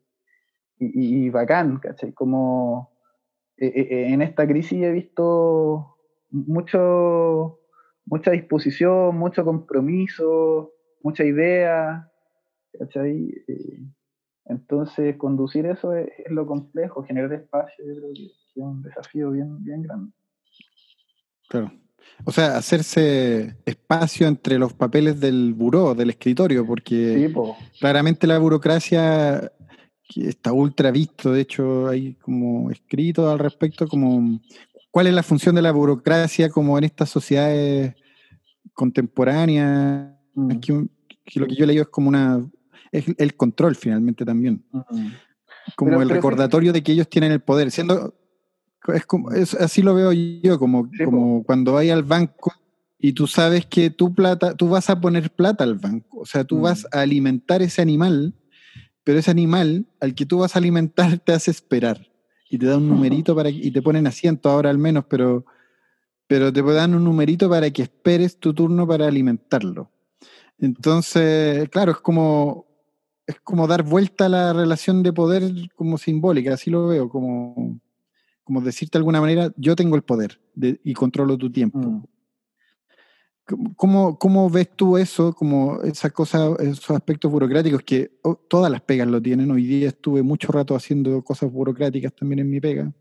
[0.92, 2.12] y, bacán, ¿cachai?
[2.12, 2.90] Como
[3.56, 5.96] eh, eh, en esta crisis he visto
[6.30, 7.60] mucho,
[8.06, 12.10] mucha disposición, mucho compromiso, mucha idea,
[12.78, 13.32] ¿cachai?
[14.44, 19.62] Entonces, conducir eso es, lo complejo, generar espacio, yo creo que es un desafío bien,
[19.64, 20.12] bien grande.
[21.48, 21.72] Claro.
[22.24, 27.32] O sea, hacerse espacio entre los papeles del buró, del escritorio, porque
[27.80, 29.52] claramente la burocracia
[30.16, 34.40] está ultra visto, de hecho hay como escrito al respecto, como
[34.90, 37.94] cuál es la función de la burocracia como en estas sociedades
[38.74, 40.58] contemporáneas, mm.
[40.58, 40.72] que
[41.40, 42.42] lo que yo he leído es como una
[42.92, 44.62] es el control finalmente también.
[45.76, 47.70] Como el recordatorio de que ellos tienen el poder.
[47.70, 48.14] Siendo,
[48.94, 52.52] es como, así lo veo yo, como, como cuando vas al banco
[52.98, 56.20] y tú sabes que tu plata, tú vas a poner plata al banco.
[56.20, 58.34] O sea, tú vas a alimentar ese animal,
[59.04, 62.08] pero ese animal al que tú vas a alimentar te hace esperar.
[62.48, 65.46] Y te da un numerito para y te ponen asiento ahora al menos, pero,
[66.26, 69.90] pero te dan un numerito para que esperes tu turno para alimentarlo.
[70.58, 72.66] Entonces, claro, es como
[73.26, 75.42] es como dar vuelta a la relación de poder
[75.74, 77.80] como simbólica, así lo veo, como,
[78.44, 81.78] como decirte de alguna manera, yo tengo el poder y controlo tu tiempo.
[81.78, 82.04] Mm.
[83.76, 88.80] ¿Cómo, ¿Cómo, ves tú eso, como esas cosas, esos aspectos burocráticos que oh, todas las
[88.82, 89.50] pegas lo tienen?
[89.50, 92.92] Hoy día estuve mucho rato haciendo cosas burocráticas también en mi pega.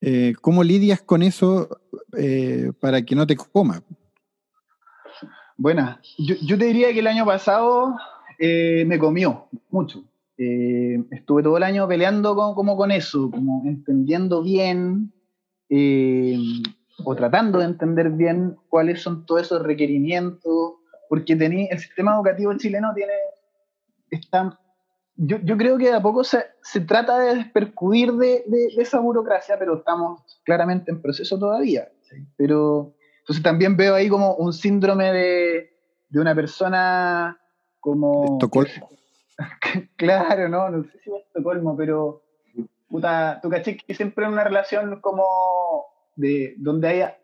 [0.00, 1.68] Eh, ¿Cómo lidias con eso
[2.16, 3.82] eh, para que no te coma?
[5.58, 7.96] Bueno, yo, te diría que el año pasado
[8.38, 10.04] eh, me comió mucho.
[10.36, 15.12] estuve todo el año peleando con, como con eso, como entendiendo bien
[17.04, 20.74] o tratando de entender bien cuáles son todos esos requerimientos,
[21.08, 23.12] porque el sistema educativo chileno tiene,
[24.10, 24.58] está
[25.16, 29.00] yo, yo, creo que de a poco se, se trata de despercudir de, de, esa
[29.00, 31.88] burocracia, pero estamos claramente en proceso todavía.
[32.36, 35.70] Pero entonces también veo ahí como un síndrome de,
[36.10, 37.40] de una persona
[37.80, 38.24] como...
[38.34, 38.90] Estocolmo.
[39.96, 42.22] claro, no, no sé si es Estocolmo, pero
[42.88, 45.24] puta, tú caché que siempre en una relación como
[46.16, 47.18] de donde haya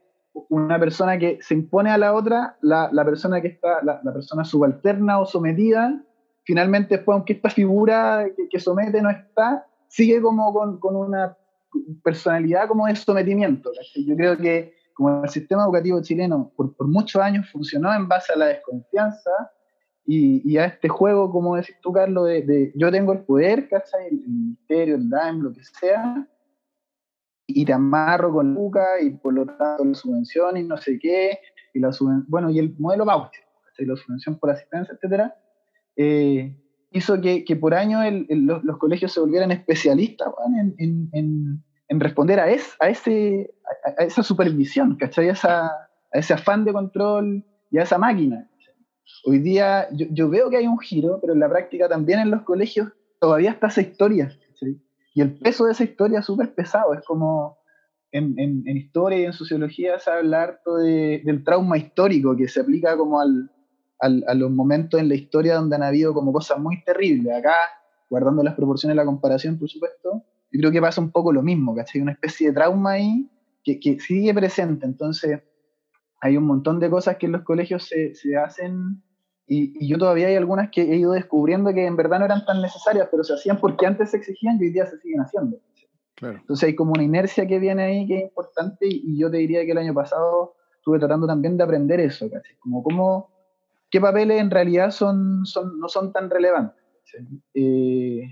[0.48, 4.12] una persona que se impone a la otra, la, la persona que está, la, la
[4.12, 6.02] persona subalterna o sometida,
[6.44, 11.36] finalmente después, aunque esta figura que, somete no está, sigue como con, con, una
[12.02, 13.70] personalidad como de sometimiento.
[14.06, 18.32] Yo creo que como el sistema educativo chileno por, por, muchos años funcionó en base
[18.32, 19.30] a la desconfianza
[20.04, 24.08] y, a este juego, como decís tú, Carlos, de, yo tengo el poder, ¿cachai?
[24.08, 26.26] El, ministerio, el DAIM, lo que sea,
[27.54, 31.38] y te amarro con Luca y por lo tanto la subvención y no sé qué,
[31.74, 31.90] y la
[32.28, 33.44] bueno, y el modelo voucher,
[33.78, 35.34] la subvención por asistencia, etcétera,
[35.96, 36.56] eh,
[36.90, 40.28] hizo que, que, por año los, colegios se volvieran especialistas
[40.78, 43.54] en, en, en, responder a, es, a, ese,
[43.98, 45.28] a, esa supervisión, ¿cachai?
[45.28, 48.48] A, esa, a ese afán de control y a esa máquina.
[49.24, 52.30] Hoy día yo, yo, veo que hay un giro, pero en la práctica también en
[52.30, 52.88] los colegios
[53.20, 54.30] todavía está esa historia.
[55.14, 56.94] Y el peso de esa historia es súper pesado.
[56.94, 57.58] Es como
[58.10, 62.60] en, en, historia y en sociología se habla harto de, del trauma histórico que se
[62.60, 63.50] aplica como al,
[64.00, 67.34] a los momentos en la historia donde han habido como cosas muy terribles.
[67.34, 67.54] Acá,
[68.10, 71.42] guardando las proporciones de la comparación, por supuesto, yo creo que pasa un poco lo
[71.42, 72.00] mismo, ¿cachai?
[72.02, 73.30] Una especie de trauma ahí
[73.64, 74.84] que, que sigue presente.
[74.84, 75.40] Entonces,
[76.20, 79.02] hay un montón de cosas que en los colegios se, se hacen
[79.52, 82.44] y, y, yo todavía hay algunas que he ido descubriendo que en verdad no eran
[82.46, 85.58] tan necesarias, pero se hacían porque antes se exigían y hoy día se siguen haciendo.
[86.14, 86.38] Claro.
[86.38, 89.64] Entonces hay como una inercia que viene ahí que es importante y, yo te diría
[89.64, 92.56] que el año pasado estuve tratando también de aprender eso, ¿cachai?
[92.60, 93.30] Como cómo
[93.90, 96.82] qué papeles en realidad son, son, no son tan relevantes.
[97.52, 98.22] Eh,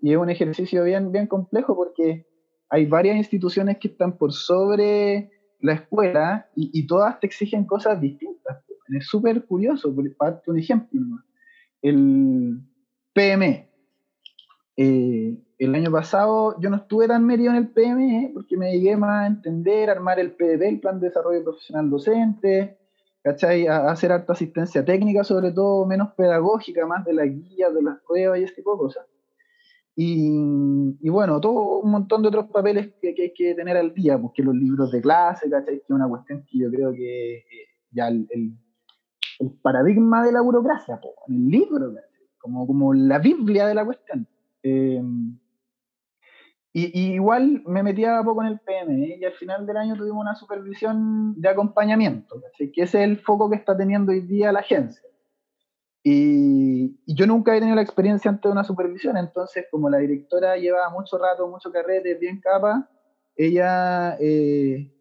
[0.00, 2.26] y es un ejercicio bien, bien complejo porque
[2.68, 8.63] hay varias instituciones que están por sobre la escuela y, todas te exigen cosas distintas.
[8.96, 10.04] Es súper curioso, por
[10.46, 11.00] un ejemplo.
[11.82, 12.60] El
[13.12, 13.70] PME.
[14.76, 18.96] Eh, el año pasado yo no estuve tan metido en el PME porque me llegué
[18.96, 22.78] más a entender, armar el PDD, el Plan de Desarrollo Profesional Docente,
[23.22, 23.66] ¿cachai?
[23.66, 28.00] A, hacer alta asistencia técnica, sobre todo, menos pedagógica, más de la guía, de las
[28.00, 29.06] pruebas y ese tipo de cosas.
[29.96, 33.94] Y, y, bueno, todo un montón de otros papeles que, que, hay que tener al
[33.94, 35.76] día, porque los libros de clase, ¿cachai?
[35.76, 37.44] Que es una cuestión que yo creo que eh,
[37.92, 38.26] ya el,
[39.62, 41.92] paradigma de la burocracia, el libro,
[42.38, 44.26] Como, como la Biblia de la cuestión.
[44.62, 45.02] Eh,
[46.76, 49.18] y, igual me metía poco en el PM ¿eh?
[49.20, 53.20] y al final del año tuvimos una supervisión de acompañamiento, así que ese es el
[53.20, 55.08] foco que está teniendo hoy día la agencia.
[56.02, 60.56] Y, yo nunca he tenido la experiencia antes de una supervisión, entonces como la directora
[60.56, 62.90] llevaba mucho rato, mucho carrete, bien capa,
[63.36, 64.92] ella eh,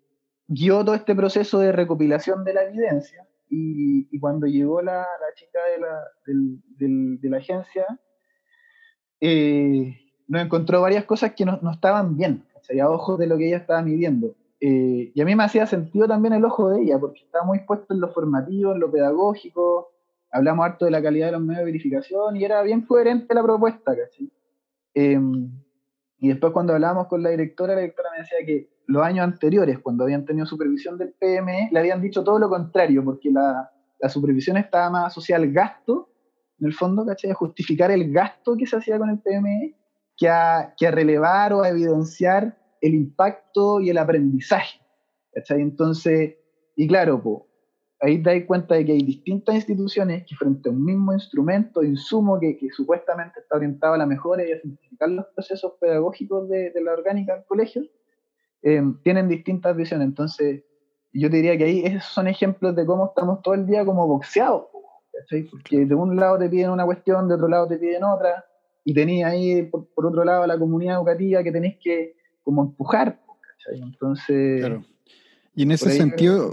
[0.47, 5.59] guió todo este proceso de recopilación de la evidencia y, cuando llegó la, la chica
[5.71, 7.85] de la, de la agencia,
[9.19, 9.95] eh,
[10.27, 12.45] nos encontró varias cosas que no, no estaban bien,
[12.81, 14.35] a ojos de lo que ella estaba midiendo.
[14.59, 17.59] Eh, y a mí me hacía sentido también el ojo de ella, porque estaba muy
[17.59, 19.91] puesto en lo formativo, en lo pedagógico,
[20.31, 23.43] hablamos harto de la calidad de los medios de verificación y era bien coherente la
[23.43, 24.31] propuesta, ¿cachai?
[24.93, 25.51] Em,
[26.23, 29.79] y después cuando hablábamos con la directora, la directora me decía que los años anteriores,
[29.79, 34.07] cuando habían tenido supervisión del PME, le habían dicho todo lo contrario, porque la, la
[34.07, 36.13] supervisión estaba más asociada al gasto,
[36.61, 37.31] en el fondo, ¿cachai?
[37.31, 39.75] A justificar el gasto que se hacía con el PME,
[40.15, 44.79] que a, que a relevar o a evidenciar el impacto y el aprendizaje.
[45.33, 45.59] ¿cachai?
[45.59, 46.35] Entonces,
[46.77, 47.21] y claro,
[48.03, 51.81] ahí te das cuenta de que hay distintas instituciones que frente a un mismo instrumento,
[51.83, 56.49] insumo que, que supuestamente está orientado a la mejora y a simplificar los procesos pedagógicos
[56.49, 57.83] de, de la orgánica del colegio,
[58.61, 60.05] eh, tienen distintas visiones.
[60.05, 60.63] Entonces,
[61.13, 64.05] yo te diría que ahí esos son ejemplos de cómo estamos todo el día como
[64.05, 64.65] boxeados,
[65.13, 65.43] ¿cachai?
[65.43, 68.43] porque de un lado te piden una cuestión, de otro lado te piden otra,
[68.83, 73.21] y tenéis ahí, por, otro lado, la comunidad educativa que tenéis que como empujar.
[73.71, 74.59] Entonces...
[74.59, 74.83] Claro.
[75.55, 76.51] Y en ese sentido,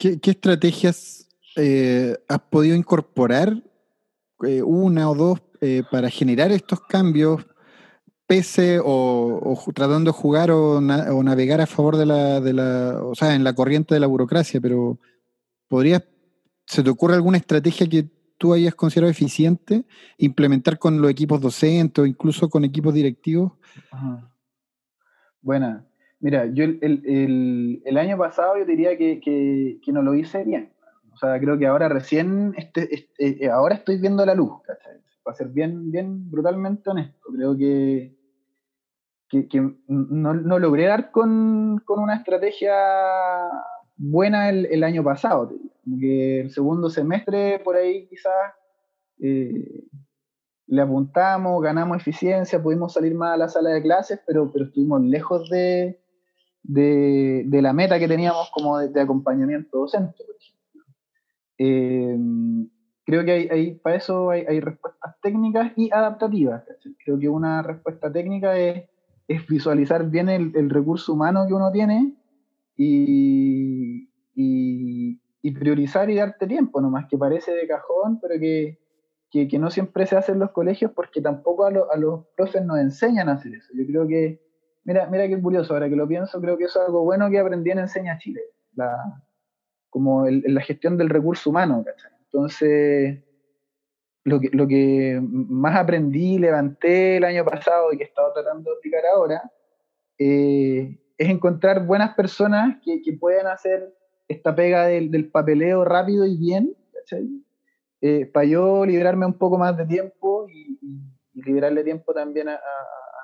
[0.00, 3.62] ¿qué, estrategias eh, has podido incorporar,
[4.46, 7.46] eh, una o dos, eh, para generar estos cambios
[8.26, 13.34] pese o, tratando de jugar o, navegar a favor de la, de la, o sea,
[13.34, 14.98] en la corriente de la burocracia, pero
[15.68, 16.04] ¿podrías,
[16.64, 18.08] se te ocurre alguna estrategia que
[18.38, 19.84] tú hayas considerado eficiente
[20.16, 23.52] implementar con los equipos docentes o incluso con equipos directivos?
[25.42, 25.84] Bueno,
[26.20, 30.72] mira, yo el, el, año pasado yo diría que, que, no lo hice bien.
[31.12, 35.00] O sea, creo que ahora recién, este, este, eh, ahora estoy viendo la luz, ¿cachai?
[35.22, 37.28] Para ser bien, bien brutalmente honesto.
[37.34, 38.16] Creo que,
[39.28, 42.74] que, no, no, logré dar con, con, una estrategia
[43.96, 45.52] buena el, el año pasado.
[46.00, 48.54] Que el segundo semestre por ahí quizás
[49.20, 49.84] eh,
[50.66, 55.02] le apuntamos, ganamos eficiencia, pudimos salir más a la sala de clases, pero, pero estuvimos
[55.02, 56.00] lejos de,
[56.62, 60.84] de, la meta que teníamos como de, acompañamiento docente, por ejemplo.
[61.58, 62.16] Eh,
[63.04, 66.64] creo que hay, para eso hay, respuestas técnicas y adaptativas.
[67.04, 72.14] Creo que una respuesta técnica es visualizar bien el, recurso humano que uno tiene
[72.76, 74.08] y,
[75.54, 78.78] priorizar y darte tiempo, nomás que parece de cajón, pero que,
[79.58, 83.32] no siempre se hace en los colegios porque tampoco a, los profes nos enseñan a
[83.32, 83.72] hacer eso.
[83.74, 84.40] Yo creo que,
[84.84, 87.38] mira, mira qué curioso, ahora que lo pienso, creo que eso es algo bueno que
[87.38, 88.42] aprendí en Enseña Chile,
[88.74, 89.22] la,
[89.88, 91.84] como la gestión del recurso humano,
[92.24, 93.22] Entonces,
[94.24, 98.70] lo que, lo que más aprendí, levanté el año pasado y que he estado tratando
[98.70, 99.50] de aplicar ahora,
[100.18, 103.94] eh, es encontrar buenas personas que, que puedan hacer
[104.28, 106.76] esta pega del, del papeleo rápido y bien,
[108.00, 110.78] eh, para yo liberarme un poco más de tiempo y,
[111.32, 112.58] liberarle tiempo también a, a,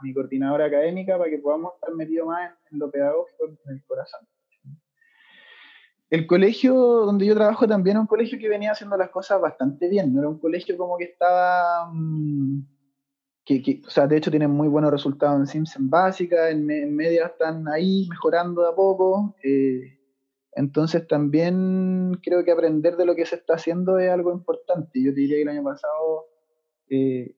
[0.03, 4.27] mi coordinadora académica para que podamos estar metidos más en, lo pedagógico, en el corazón
[6.11, 9.89] el colegio donde yo trabajo también era un colegio que venía haciendo las cosas bastante
[9.89, 12.61] bien, no era un colegio como que estaba, mm,
[13.45, 17.27] que, o sea, de hecho tienen muy buenos resultados en Sims en básica, en, media
[17.27, 19.99] están ahí mejorando de a poco, eh,
[20.53, 25.03] entonces también creo que aprender de lo que se está haciendo es algo importante.
[25.03, 26.27] Yo te diría que el año pasado
[26.89, 27.37] eh,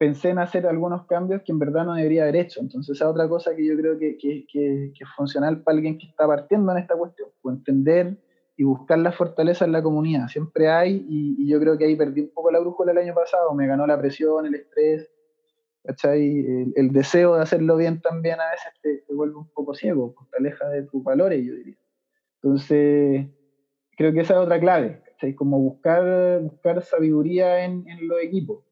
[0.00, 2.60] pensé en hacer algunos cambios que en verdad no debería haber hecho.
[2.62, 5.98] Entonces, esa es otra cosa que yo creo que, que, que, es funcional para alguien
[5.98, 8.16] que está partiendo en esta cuestión, pues entender
[8.56, 10.28] y buscar la fortaleza en la comunidad.
[10.28, 13.52] Siempre hay, y, yo creo que ahí perdí un poco la brújula el año pasado,
[13.54, 15.06] me ganó la presión, el estrés,
[15.84, 20.30] El, el, deseo de hacerlo bien también a veces te, vuelve un poco ciego, pues
[20.30, 21.76] te aleja de tus valores, yo diría.
[22.36, 23.26] Entonces,
[23.98, 25.34] creo que esa es otra clave, ¿cachai?
[25.34, 28.64] Como buscar, buscar sabiduría en, en los equipos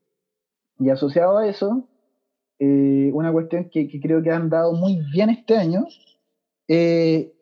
[0.78, 1.88] y asociado a eso,
[2.58, 5.86] eh, una cuestión que, creo que han dado muy bien este año
[6.66, 7.32] eh,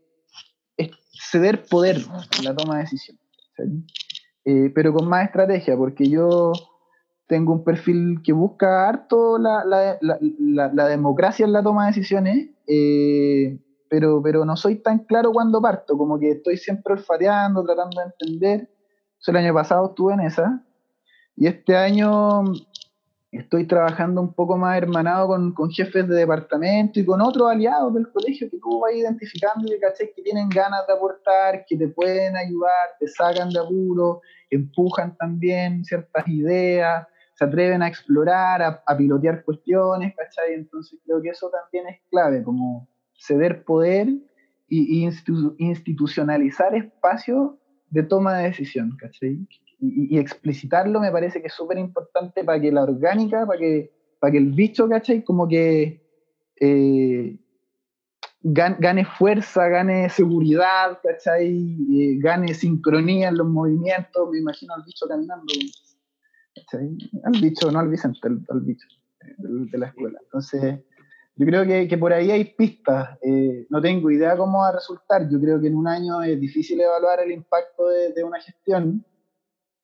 [0.76, 0.90] es
[1.30, 2.02] ceder poder
[2.38, 3.22] en la toma de decisiones.
[4.44, 6.52] Eh, pero con más estrategia, porque yo
[7.26, 12.50] tengo un perfil que busca harto la, la, democracia en la toma de decisiones,
[13.88, 18.06] pero, pero no soy tan claro cuando parto, como que estoy siempre olfateando, tratando de
[18.06, 18.70] entender.
[19.26, 20.64] el año pasado estuve en esa,
[21.34, 22.44] y este año
[23.38, 28.10] estoy trabajando un poco más hermanado con, jefes de departamento y con otros aliados del
[28.10, 32.36] colegio que tú vas identificando y que, que tienen ganas de aportar, que te pueden
[32.36, 34.20] ayudar, te sacan de apuro,
[34.50, 40.54] empujan también ciertas ideas, se atreven a explorar, a, pilotear cuestiones, ¿cachai?
[40.54, 44.08] Entonces creo que eso también es clave, como ceder poder
[44.68, 45.06] y,
[45.58, 47.52] institucionalizar espacios
[47.90, 49.46] de toma de decisión, ¿cachai?
[49.78, 54.32] Y, explicitarlo me parece que es súper importante para que la orgánica, para que, para
[54.32, 55.22] que el bicho, ¿cachai?
[55.22, 56.02] Como que
[56.60, 57.38] eh,
[58.42, 61.76] gane, fuerza, gane seguridad, ¿cachai?
[61.92, 64.30] Eh, gane sincronía en los movimientos.
[64.30, 65.52] Me imagino al bicho caminando,
[66.54, 66.96] ¿cachai?
[67.24, 68.86] Al bicho, no al Vicente, al, bicho
[69.38, 70.18] de, la escuela.
[70.22, 70.80] Entonces,
[71.34, 73.18] yo creo que, que por ahí hay pistas.
[73.20, 75.28] Eh, no tengo idea cómo va a resultar.
[75.28, 79.04] Yo creo que en un año es difícil evaluar el impacto de, de una gestión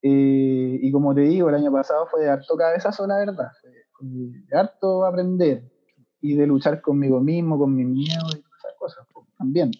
[0.03, 3.53] eh, y como te digo, el año pasado fue de harto cabezazo, la verdad.
[4.01, 5.62] de harto aprender
[6.21, 9.71] y de luchar conmigo mismo, con mis miedos y esas cosas pues, también.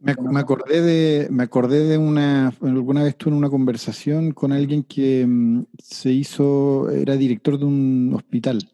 [0.00, 5.24] Me, acordé de, me acordé de una, alguna vez tuve una conversación con alguien que
[5.26, 8.68] mm, se hizo, era director de un hospital.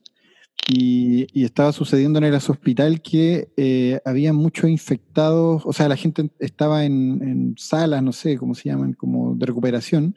[0.68, 6.31] Y, estaba sucediendo en ese hospital que eh, había muchos infectados, o sea, la gente
[6.39, 10.14] estaba en, en salas, no sé cómo se llaman, como de recuperación,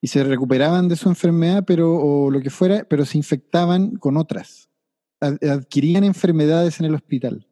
[0.00, 4.16] y se recuperaban de su enfermedad, pero o lo que fuera, pero se infectaban con
[4.16, 4.68] otras.
[5.20, 7.46] adquirían enfermedades en el hospital.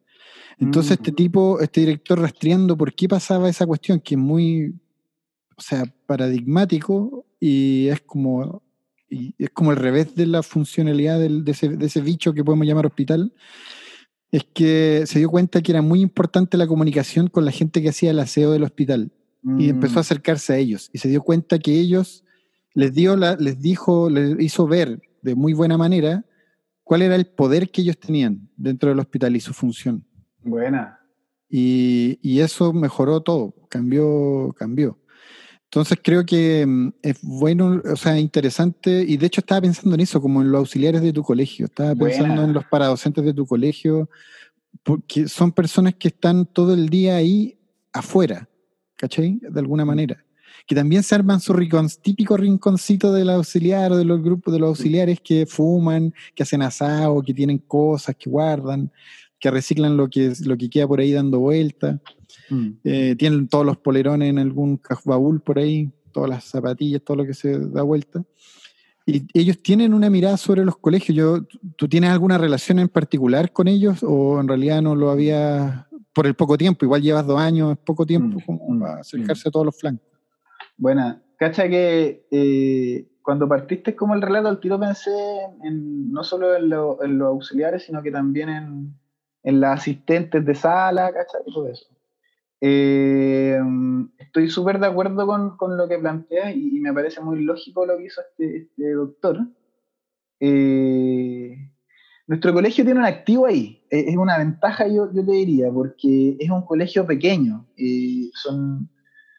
[0.59, 1.15] Entonces, este mm.
[1.15, 4.73] tipo, este director rastreando por qué pasaba esa cuestión, que es muy,
[5.55, 8.63] o sea, paradigmático y es como
[9.09, 12.43] y es como el revés de la funcionalidad del, de, ese, de ese bicho que
[12.43, 13.33] podemos llamar hospital,
[14.31, 17.89] es que se dio cuenta que era muy importante la comunicación con la gente que
[17.89, 19.11] hacía el aseo del hospital
[19.57, 22.25] y empezó a Mm, acercarse a ellos y se dio cuenta que ellos
[22.77, 26.23] les dio la, les dijo, les hizo ver de muy buena manera
[26.83, 30.05] cuál era el poder que ellos tenían dentro del hospital y su función.
[30.43, 30.99] Buena.
[31.49, 34.99] Y, y eso mejoró todo, cambió, cambió.
[35.63, 40.01] Entonces creo que mm, es bueno, o sea, interesante, y de hecho estaba pensando en
[40.01, 42.43] eso, como en los auxiliares de tu colegio, estaba pensando Buena.
[42.43, 44.07] en los paradocentes de tu colegio,
[44.83, 47.57] porque son personas que están todo el día ahí
[47.91, 48.47] afuera,
[48.97, 49.39] ¿cachai?
[49.41, 50.23] De alguna manera.
[50.67, 54.59] Que también se arman su rincón, típico rinconcito del auxiliar o de los grupos de
[54.59, 58.91] los auxiliares que fuman, que hacen asado, que tienen cosas, que guardan,
[59.39, 61.99] que reciclan lo que, lo que queda por ahí dando vuelta.
[62.49, 62.67] Mm.
[62.83, 67.25] Eh, tienen todos los polerones en algún baúl por ahí, todas las zapatillas, todo lo
[67.25, 68.23] que se da vuelta.
[69.05, 71.15] Y ellos tienen una mirada sobre los colegios.
[71.15, 71.47] Yo,
[71.77, 76.27] ¿Tú tienes alguna relación en particular con ellos o en realidad no lo había por
[76.27, 76.83] el poco tiempo?
[76.83, 79.77] Igual llevas dos años, es poco tiempo Mm, como mm, para acercarse a todos los
[79.77, 80.05] flancos.
[80.77, 81.21] Buena.
[81.37, 85.11] Cacha que eh, cuando partiste como el relato, al tiro pensé
[85.63, 88.93] en, no solo en, lo- en los auxiliares, sino que también en,
[89.43, 91.85] en las asistentes de sala, cacha, y todo eso.
[92.61, 93.59] Eh,
[94.17, 97.97] estoy súper de acuerdo con, con lo que planteas y, me parece muy lógico lo
[97.97, 99.39] que hizo este, este doctor.
[100.39, 101.55] Eh,
[102.27, 106.37] nuestro colegio tiene un activo ahí, eh, es una ventaja yo, yo te diría, porque
[106.39, 107.67] es un colegio pequeño,
[108.33, 108.89] son,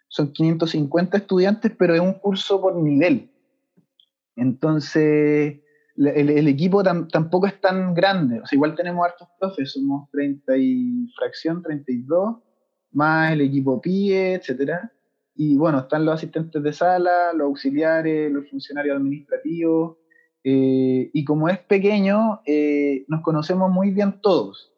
[0.09, 3.30] son 550 estudiantes, pero es un curso por nivel.
[4.36, 5.61] Entonces,
[5.96, 10.56] el, equipo tam- tampoco es tan grande, o sea, igual tenemos hartos profes, somos 30
[10.56, 12.36] y fracción, 32,
[12.92, 14.92] más el equipo PIE, etcétera.
[15.34, 19.98] Y bueno, están los asistentes de sala, los auxiliares, los funcionarios administrativos,
[20.44, 24.72] eh, y como es pequeño, eh, nos conocemos muy bien todos.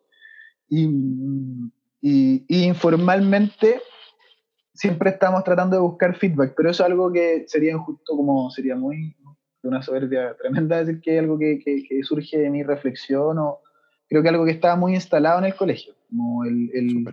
[0.69, 0.89] Y
[2.49, 3.81] informalmente
[4.81, 8.77] siempre estamos tratando de buscar feedback, pero eso es algo que sería injusto, como sería
[8.77, 9.15] muy
[9.63, 13.39] de una soberbia tremenda decir que es algo que, que- que surge de mi reflexión
[13.39, 13.59] o
[14.09, 17.05] creo que algo que estaba muy instalado en el colegio, como el, el-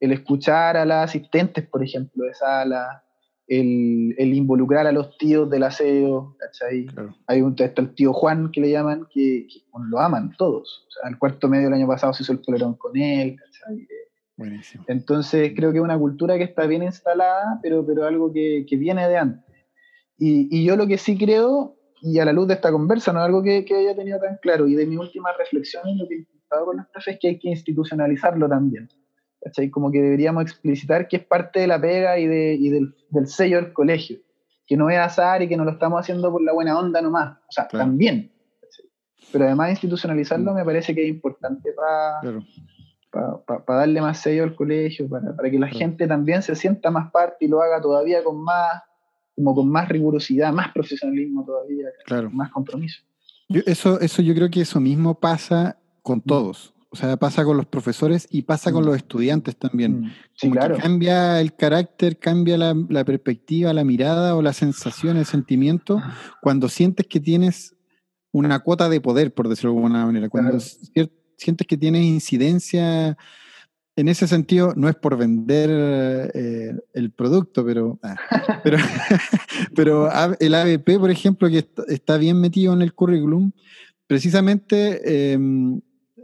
[0.00, 3.02] el escuchar a las asistentes, por ejemplo, de sala,
[3.46, 6.84] el, el involucrar a los tíos del aseo, ¿cachai?
[6.86, 7.14] Claro.
[7.26, 10.84] Hay un está el tío Juan que le llaman, que, que, bueno, lo aman todos.
[10.88, 13.86] O sea, el cuarto medio del año pasado se hizo el polerón con él, ¿cachai?
[14.36, 14.84] Buenísimo.
[14.88, 18.76] Entonces creo que es una cultura que está bien instalada, pero, pero algo que, que
[18.76, 19.44] viene de antes.
[20.18, 23.20] Y, y yo lo que sí creo, y a la luz de esta conversa, no
[23.20, 26.14] es algo que, que haya tenido tan claro, y de mis últimas reflexiones, lo que
[26.14, 28.88] he intentado con los profes es que hay que institucionalizarlo también.
[29.40, 29.70] ¿cachai?
[29.70, 33.26] Como que deberíamos explicitar que es parte de la pega y, de, y del, del
[33.26, 34.18] sello del colegio,
[34.66, 37.36] que no es azar y que no lo estamos haciendo por la buena onda nomás,
[37.48, 37.84] o sea, Claro.
[37.86, 38.32] también.
[38.60, 38.86] ¿cachai?
[39.32, 40.54] Pero además institucionalizarlo Mm.
[40.56, 42.42] me parece que es importante para Claro.
[43.14, 47.10] Para darle más sello al colegio, para, para que la gente también se sienta más
[47.12, 48.82] parte y lo haga todavía con más,
[49.36, 52.30] como con más rigurosidad, más profesionalismo todavía, Claro.
[52.30, 53.02] más compromiso.
[53.48, 56.72] Yo- eso, eso yo creo que eso mismo pasa con todos.
[56.90, 58.86] O sea, pasa con los profesores y pasa con Mm.
[58.86, 60.00] los estudiantes también.
[60.02, 60.04] Mm,
[60.36, 60.76] Sí, Como que claro.
[60.80, 66.00] cambia el carácter, cambia la, la perspectiva, la mirada o la sensación, el sentimiento,
[66.40, 67.74] cuando sientes que tienes
[68.32, 70.28] una cuota de poder, por decirlo de alguna manera.
[70.28, 70.64] Cuando Claro.
[71.36, 73.16] Sientes que tienes incidencia.
[73.96, 75.70] En ese sentido, no es por vender
[76.34, 78.16] eh, el producto, pero, ah,
[78.62, 78.78] pero,
[79.74, 80.10] pero
[80.40, 83.52] el ABP, por ejemplo, que est- está bien metido en el currículum,
[84.06, 85.38] precisamente eh,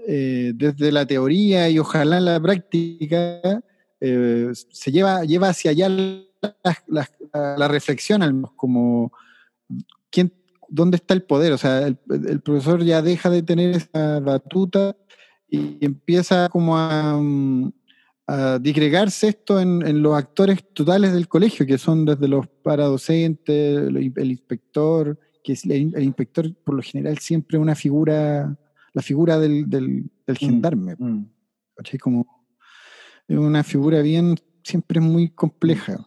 [0.06, 3.62] eh, desde la teoría y ojalá en la práctica,
[4.00, 9.12] eh, se lleva, lleva hacia allá la, reflexión, como
[10.10, 10.32] quién,
[10.70, 11.52] dónde está el poder.
[11.52, 14.96] O sea, el, el profesor ya deja de tener esa batuta
[15.48, 17.72] y empieza como a, mm,
[18.28, 23.78] a disgregarse esto en, en los actores totales del colegio, que son desde los paradocentes,
[23.78, 28.56] el, el inspector, que es el, el inspector por lo general siempre una figura,
[28.92, 30.94] la figura del, del, del gendarme.
[30.96, 31.24] Mm.
[31.98, 32.26] Como
[33.28, 36.06] una figura bien, siempre muy compleja.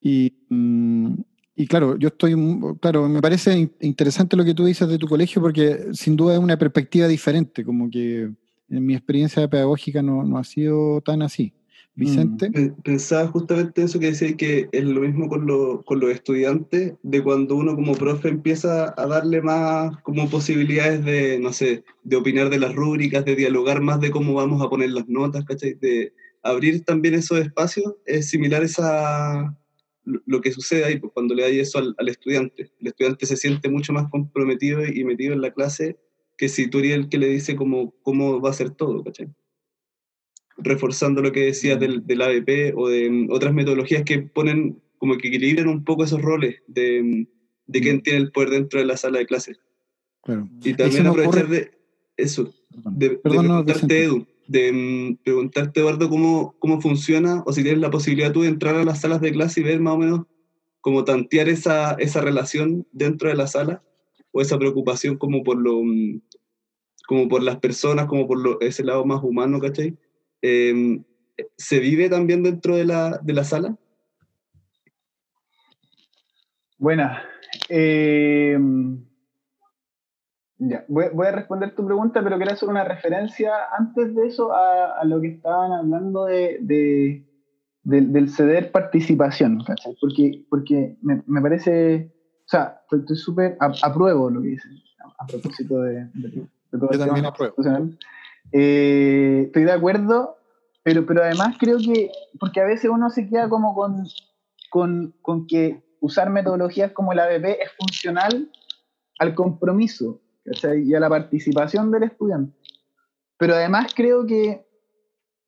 [0.00, 1.14] Y, mm,
[1.58, 4.96] y claro, yo estoy, mm, claro, me parece in- interesante lo que tú dices de
[4.96, 8.30] tu colegio porque sin duda es una perspectiva diferente, como que
[8.70, 11.52] en mi experiencia pedagógica no, no ha sido tan así.
[11.96, 16.10] Vicente, Pe- Pensaba justamente eso que decía que es lo mismo con, lo- con los
[16.10, 21.82] estudiantes, de cuando uno como profe empieza a darle más como posibilidades de, no sé,
[22.04, 25.44] de opinar de las rúbricas, de dialogar más de cómo vamos a poner las notas,
[25.44, 25.74] ¿cachai?
[25.74, 26.12] De
[26.44, 29.56] abrir también esos espacios, es similar esa,
[30.26, 32.70] lo que sucede ahí pues, cuando le da eso al, al, estudiante.
[32.80, 35.98] El estudiante se siente mucho más comprometido y metido en la clase
[36.36, 39.28] que si tú eres el que le dice cómo, cómo va a ser todo, ¿cachai?
[40.56, 45.16] Reforzando lo que decías del, del ABP o de mm, otras metodologías que ponen como
[45.16, 47.26] que equilibran un poco esos roles de, mm,
[47.66, 49.56] de quién tiene el poder dentro de la sala de clase.
[50.22, 50.48] Claro.
[50.62, 51.72] Y también aprovechar de
[52.16, 57.80] eso, de, Perdón, de Edu, de mm, preguntarte, Eduardo, cómo, cómo funciona, o si tienes
[57.80, 60.20] la posibilidad tú de entrar a las salas de clase y ver más o menos
[60.80, 63.82] cómo tantear esa, esa relación dentro de la sala,
[64.32, 66.20] o esa preocupación como por lo mm,
[67.06, 69.96] como por las personas, como por lo, ese lado más humano, ¿cachai?
[70.42, 71.02] Em,
[71.56, 73.78] ¿Se vive también dentro de la, de la sala?
[76.76, 77.24] Buena.
[77.70, 78.58] Eh,
[80.58, 85.04] ya, voy, a responder tu pregunta, pero quiero hacer una referencia antes de eso a,
[85.04, 87.24] lo que estaban hablando de,
[87.84, 89.96] del ceder participación, ¿cachai?
[90.00, 92.12] Porque, porque me, parece,
[92.44, 94.72] o sea, estoy súper apruebo lo que dicen,
[95.18, 97.54] a, propósito de, de, todo Yo también apruebo.
[98.50, 100.38] Eh, estoy de acuerdo,
[100.82, 104.06] pero, pero además creo que, porque a veces uno se queda como con,
[104.70, 108.50] con, con que usar metodologías como el ABP es funcional
[109.20, 110.20] al compromiso
[110.84, 112.56] y a la participación del estudiante.
[113.36, 114.66] Pero además creo que,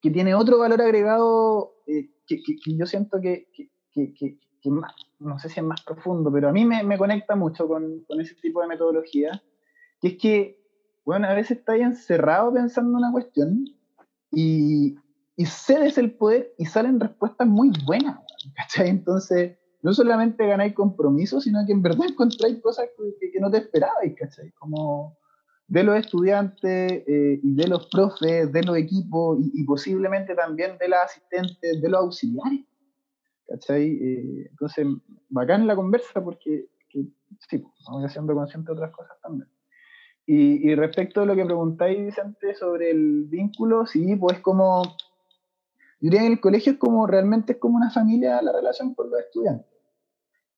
[0.01, 3.49] que tiene otro valor agregado eh, que, que, yo siento que,
[4.65, 8.05] más, no sé si es más profundo, pero a mí me, me conecta mucho con,
[8.05, 9.43] con, ese tipo de metodología,
[10.01, 10.61] que es que,
[11.05, 13.65] bueno, a veces está ahí encerrado pensando una cuestión
[14.31, 14.97] y,
[15.37, 18.21] y cedes el poder y salen respuestas muy buenas,
[18.55, 18.89] ¿cachai?
[18.89, 24.14] Entonces, no solamente ganáis compromiso, sino que en verdad encontráis cosas que, no te esperabais,
[24.14, 24.51] ¿cachai?
[24.53, 25.16] Como
[25.66, 30.89] de los estudiantes eh, y de los profes, de los equipos y, posiblemente también de
[30.89, 32.64] las asistentes, de los auxiliares.
[33.47, 33.89] ¿Cachai?
[33.89, 34.87] Eh, entonces,
[35.28, 39.49] bacán la conversa porque sí, pues, vamos haciendo consciente de otras cosas también.
[40.26, 44.83] Y, y, respecto a lo que preguntáis, Vicente, sobre el vínculo, sí, pues como
[46.01, 49.11] yo diría que el colegio es como realmente es como una familia la relación con
[49.11, 49.70] los estudiantes.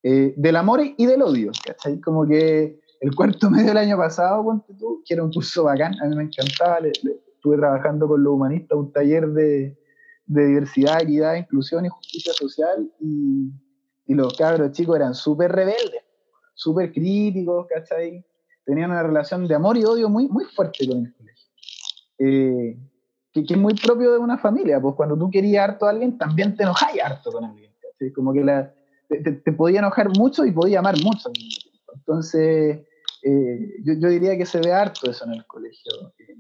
[0.05, 2.01] Eh, del amor y del odio, ¿cachai?
[2.01, 5.95] Como que el cuarto medio del año pasado, ponte tú, que era un curso bacán,
[6.01, 9.79] a mí me encantaba, estuve trabajando con los humanistas, un taller de,
[10.27, 13.53] de diversidad, equidad, inclusión y justicia social, y,
[14.07, 16.03] y los cabros chicos eran súper rebeldes,
[16.55, 18.25] súper críticos, ¿cachai?
[18.65, 21.49] Tenían una relación de amor y odio muy, muy fuerte con el colegio.
[22.19, 22.79] Eh,
[23.33, 26.57] que, es muy propio de una familia, pues cuando tú querías harto a alguien, también
[26.57, 27.73] te enojáis harto con alguien,
[28.15, 28.73] Como que la,
[29.21, 31.31] te, podía enojar mucho y podía amar mucho
[31.95, 32.81] Entonces,
[33.23, 36.37] eh, yo, yo, diría que se ve harto eso en el colegio, eh,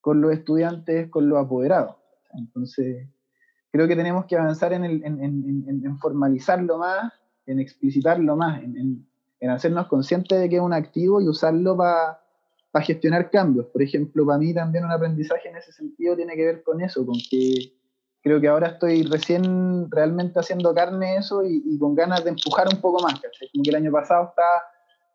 [0.00, 1.96] con los estudiantes, con los apoderados.
[2.34, 3.08] Entonces,
[3.70, 7.12] creo que tenemos que avanzar en, el, en, en, en formalizarlo más,
[7.46, 9.06] en explicitarlo más, en,
[9.48, 12.24] hacernos conscientes de que es un activo y usarlo para
[12.74, 13.66] para gestionar cambios.
[13.66, 17.06] Por ejemplo, para mí también un aprendizaje en ese sentido tiene que ver con eso,
[17.06, 17.72] con que
[18.24, 22.80] creo que ahora estoy recién realmente haciendo carne eso y, con ganas de empujar un
[22.80, 23.20] poco más.
[23.52, 24.62] Como que el año pasado estaba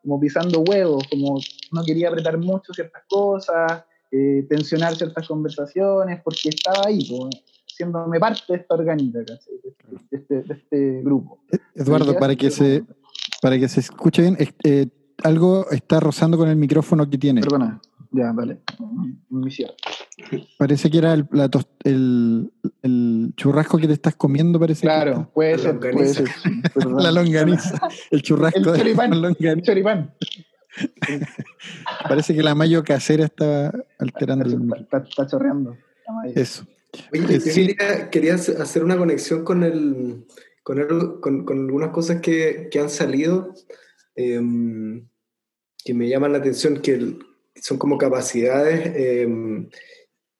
[0.03, 1.39] como pisando huevos, como
[1.71, 8.19] no quería apretar mucho ciertas cosas, eh, tensionar ciertas conversaciones, porque estaba ahí, pues, siéndome
[8.19, 9.39] parte de esta orgánica, de,
[10.11, 11.39] este, de, este, grupo.
[11.73, 12.85] Eduardo, para que, se,
[13.41, 14.87] para que se escuche bien, eh,
[15.23, 17.41] algo está rozando con el micrófono que tiene.
[17.41, 17.81] Perdona,
[18.11, 18.59] ya, vale.
[20.57, 21.27] Parece que era el,
[21.83, 22.51] el,
[22.83, 24.81] el, churrasco que te estás comiendo, parece.
[24.81, 26.27] Claro, puede, ser, puede ser,
[26.97, 27.79] la longaniza.
[28.11, 30.13] El churrasco el choripán, de choripán.
[32.07, 34.75] Parece que la mayo casera está alterando.
[34.75, 35.77] Está, está, chorreando.
[36.35, 36.65] Eso.
[37.11, 40.25] Oye, eh, quería, hacer una conexión con el,
[40.63, 43.53] con, el, con, con algunas cosas que, que han salido
[44.19, 45.07] Em,
[45.85, 47.15] que me llaman la atención, que
[47.55, 49.69] son como capacidades em,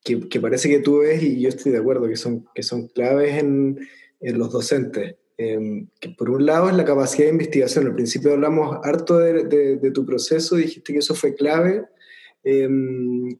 [0.03, 2.87] que, que, parece que tú ves y yo estoy de acuerdo, que son, que son
[2.87, 3.79] claves en,
[4.19, 5.15] en los docentes.
[5.41, 7.87] Em, que por un lado es la capacidad de investigación.
[7.87, 9.45] Al principio hablamos harto de,
[9.77, 11.85] de, tu proceso, dijiste que eso fue clave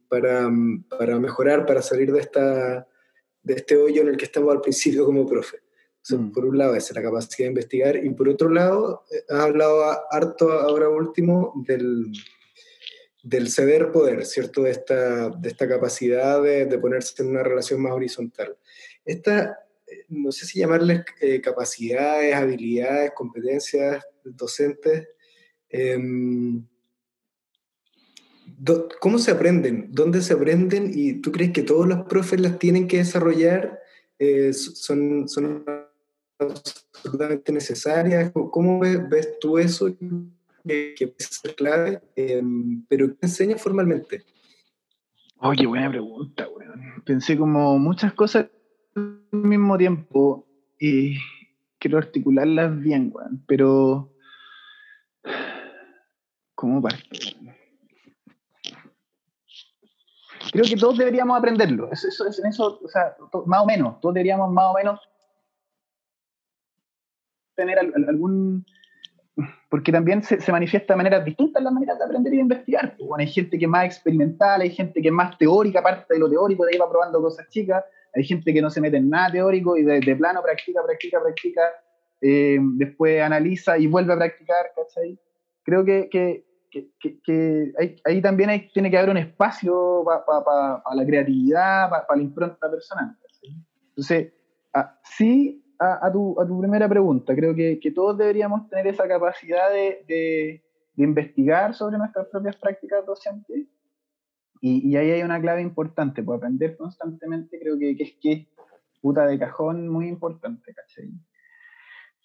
[0.08, 0.50] para,
[0.98, 2.88] para, mejorar, para salir de, esta,
[3.44, 5.58] de este hoyo en el que estamos al principio como profe.
[6.10, 6.32] Mm.
[6.32, 9.84] Por un lado, es la capacidad de investigar, y por otro lado, eh, has hablado
[10.10, 12.14] harto ahora último del,
[13.24, 14.64] del ceder poder, ¿cierto?
[14.64, 18.58] De esta, de esta capacidad de, ponerse en una relación más horizontal.
[19.04, 25.08] Esta, eh, no sé si llamarles eh, capacidades, habilidades, competencias docentes.
[25.70, 26.66] Em,
[29.00, 29.88] ¿Cómo se aprenden?
[29.92, 30.92] ¿Dónde se aprenden?
[30.94, 33.80] ¿Y tú crees que todos los profes las tienen que desarrollar?
[34.52, 35.64] son, son
[36.38, 38.32] absolutamente necesarias.
[38.34, 39.96] ¿Cómo ves, tú eso
[40.70, 44.26] que, que ser clave, em, pero ¿qué enseña formalmente?
[45.38, 47.04] Oye, buena pregunta, weón.
[47.06, 48.48] Pensé como muchas cosas
[48.96, 50.48] al mismo tiempo
[50.80, 51.18] y
[51.80, 54.14] quiero articularlas bien, weón, pero
[56.56, 57.38] ¿cómo partir?
[60.52, 61.92] Creo que todos deberíamos aprenderlo.
[61.92, 63.16] Eso, eso, eso, o sea,
[63.46, 65.00] más o menos, todos deberíamos más o menos
[67.56, 68.66] tener algún
[69.70, 72.96] porque también se, se, manifiesta de maneras distintas las maneras de aprender y de investigar.
[73.00, 76.20] Bueno, hay gente que es más experimental, hay gente que es más teórica, parte de
[76.20, 77.84] lo teórico, de ahí va probando cosas chicas,
[78.16, 81.62] hay gente que no se mete en nada teórico y de, plano practica, practica, practica,
[82.22, 85.20] eh, después analiza y vuelve a practicar, ¿cachai?
[85.64, 87.74] Creo que, que, que, que
[88.06, 93.16] ahí, también hay, tiene que haber un espacio para la creatividad, para la impronta personal.
[93.22, 93.56] ¿cachai?
[93.90, 94.34] Entonces,
[94.74, 100.64] ah, sí a, tu, primera pregunta, creo que, todos deberíamos tener esa capacidad de,
[100.98, 103.68] investigar sobre nuestras propias prácticas docentes.
[104.62, 108.48] Y, ahí hay una clave importante, pues aprender constantemente creo que, es que
[109.02, 111.10] puta de cajón muy importante, ¿cachai?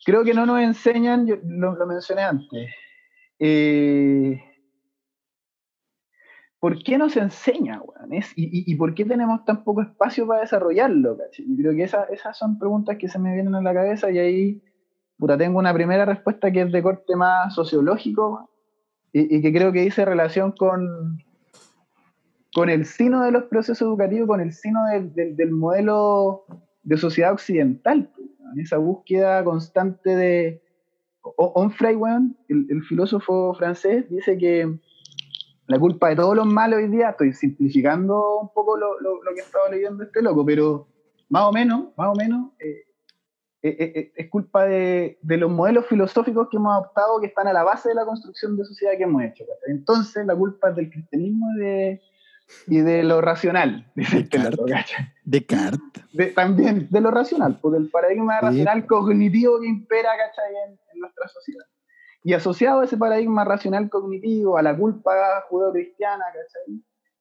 [0.04, 2.70] Creo que no nos enseñan, yo lo, lo mencioné antes,
[3.38, 4.42] eh,
[6.64, 8.22] ¿por qué no se enseña, weón?
[8.36, 11.18] y, por qué tenemos tan poco espacio para desarrollarlo?
[11.58, 14.62] Creo que esas son preguntas que se me vienen a la cabeza y ahí,
[15.18, 18.48] puta, tengo una primera respuesta que es de corte más sociológico
[19.12, 21.22] y, que creo que dice relación con,
[22.54, 26.46] con el sino de los procesos educativos, con el sino del, modelo
[26.82, 28.10] de sociedad occidental,
[28.54, 30.62] en esa búsqueda constante de...
[31.36, 34.78] Onfray, weón, el filósofo francés, dice que
[35.66, 39.40] la culpa de todos los males hoy día, estoy simplificando un poco lo, lo, que
[39.40, 40.86] estaba leyendo este loco, pero
[41.28, 42.84] más o menos, más o menos, eh,
[43.62, 47.52] eh, eh, es culpa de, de, los modelos filosóficos que hemos adoptado que están a
[47.54, 49.44] la base de la construcción de sociedad que hemos hecho.
[49.66, 52.02] Entonces, la culpa es del cristianismo y de,
[52.66, 54.38] y de lo racional, dice este
[55.24, 56.34] Descartes.
[56.34, 60.52] también de lo racional, pues del paradigma racional cognitivo que impera ¿cachai?
[60.92, 61.64] en nuestra sociedad.
[62.26, 65.12] Y asociado a ese paradigma racional cognitivo, a la culpa
[65.50, 66.24] judeo-cristiana,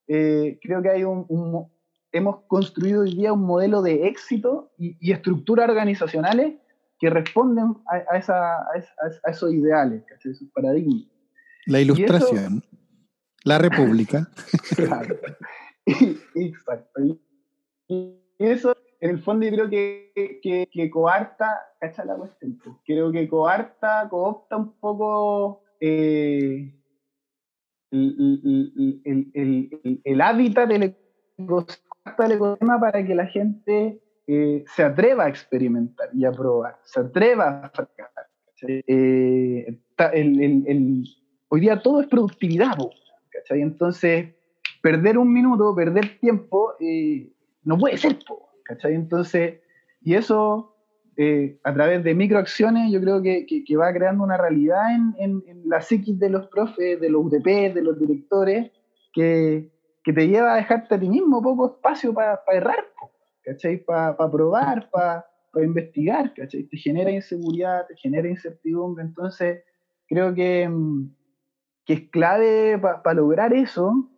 [0.07, 1.69] eh, creo que hay un,
[2.13, 6.53] hemos construido hoy día un modelo de éxito y, estructuras organizacionales
[6.99, 11.03] que responden a, a, esos ideales, esos paradigmas.
[11.65, 12.63] La ilustración,
[13.43, 14.29] la república.
[14.75, 15.17] claro.
[15.85, 17.01] Exacto.
[17.89, 18.73] Y eso
[19.03, 24.07] en el fondo yo creo que, que, que coarta, cacha la cuestión, creo que coarta,
[24.09, 26.73] coopta un poco eh,
[27.91, 28.71] el,
[29.03, 30.95] el, el, el, hábitat del
[31.37, 37.59] ecosistema para que la gente eh, se atreva a experimentar y a probar, se atreva
[37.59, 38.27] a fracasar.
[38.87, 39.81] Eh,
[41.49, 42.77] hoy día todo es productividad,
[43.29, 43.61] ¿cachai?
[43.63, 44.33] Entonces,
[44.81, 46.75] perder un minuto, perder tiempo,
[47.65, 48.95] no puede ser, po, ¿cachai?
[48.95, 49.61] Entonces,
[50.01, 50.73] y eso
[51.15, 53.45] eh, a través de microacciones yo creo que,
[53.77, 57.81] va creando una realidad en, en, la psiquis de los profes, de los UTP, de
[57.83, 58.71] los directores,
[59.13, 59.71] que,
[60.03, 62.83] te lleva a dejarte a ti mismo poco espacio para errar,
[63.43, 63.77] ¿cachai?
[63.77, 65.25] Para probar, para
[65.63, 66.63] investigar, ¿cachai?
[66.63, 69.63] Te genera inseguridad, te genera incertidumbre, entonces
[70.07, 71.15] creo que, mm,
[71.85, 74.09] es clave para lograr eso,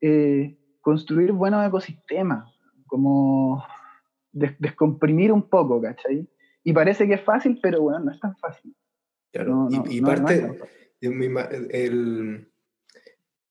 [0.00, 2.48] eh, construir buenos ecosistemas,
[2.86, 3.64] como
[4.34, 6.28] descomprimir un poco, ¿cachai?
[6.62, 8.74] Y parece que es fácil, pero bueno, no es tan fácil.
[9.32, 10.58] Claro, y, parte,
[11.00, 12.48] el,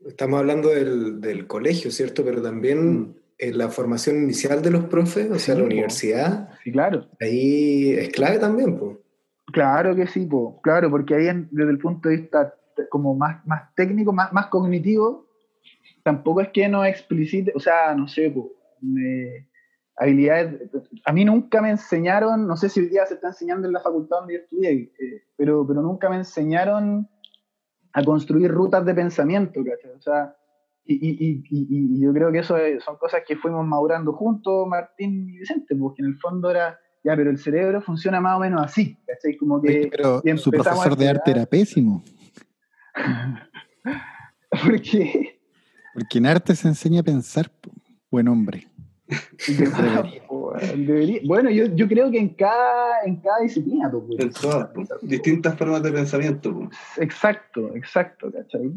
[0.06, 2.24] estamos hablando del, del, colegio, ¿cierto?
[2.24, 3.16] Pero también mm.
[3.38, 6.50] en la formación inicial de los profes, o sea, la universidad.
[6.64, 7.10] Sí, claro.
[7.20, 8.98] Ahí es clave también, pues.
[9.52, 10.62] Claro que sí, po.
[10.62, 12.56] claro, porque ahí desde el punto de vista
[12.90, 15.28] como más, más técnico, más, más cognitivo,
[16.02, 18.48] tampoco es que no explicite, o sea, no sé, pues,
[18.82, 19.48] me,
[19.96, 20.72] habilidades.
[21.06, 23.82] A mí nunca me enseñaron, no sé si hoy día se está enseñando en la
[23.82, 27.08] facultad donde yo estudié, eh, pero, pero nunca me enseñaron
[27.94, 29.92] a construir rutas de pensamiento, ¿cachai?
[29.92, 30.36] O sea,
[30.86, 35.38] y, y, y, yo creo que eso son cosas que fuimos madurando juntos, Martín y
[35.38, 38.98] Vicente, porque en el fondo era, ya, pero el cerebro funciona más o menos así,
[39.08, 39.38] ¿cachai?
[39.38, 39.90] Como que.
[39.90, 42.04] Pero su profesor de arte era pésimo.
[44.64, 45.40] ¿Por qué?
[45.94, 47.50] Porque en arte se enseña a pensar,
[48.12, 48.68] buen hombre.
[51.26, 53.92] bueno, yo, yo, creo que en cada, en cada disciplina.
[53.92, 56.54] Pues, en todas, pues, distintas formas de pensamiento.
[56.54, 56.70] Pues.
[56.98, 58.72] Exacto, exacto, ¿cachai?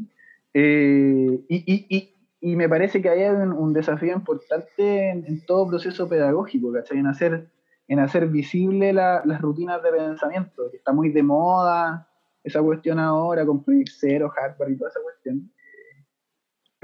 [0.54, 5.68] Eh, y, y, y, y, me parece que hay un, un desafío importante en, todo
[5.68, 6.98] proceso pedagógico, ¿cachai?
[6.98, 7.48] En hacer,
[7.88, 12.08] en hacer visible las rutinas de pensamiento, que está muy de moda
[12.46, 15.50] esa cuestión ahora con Project Zero, Harvard y toda esa cuestión.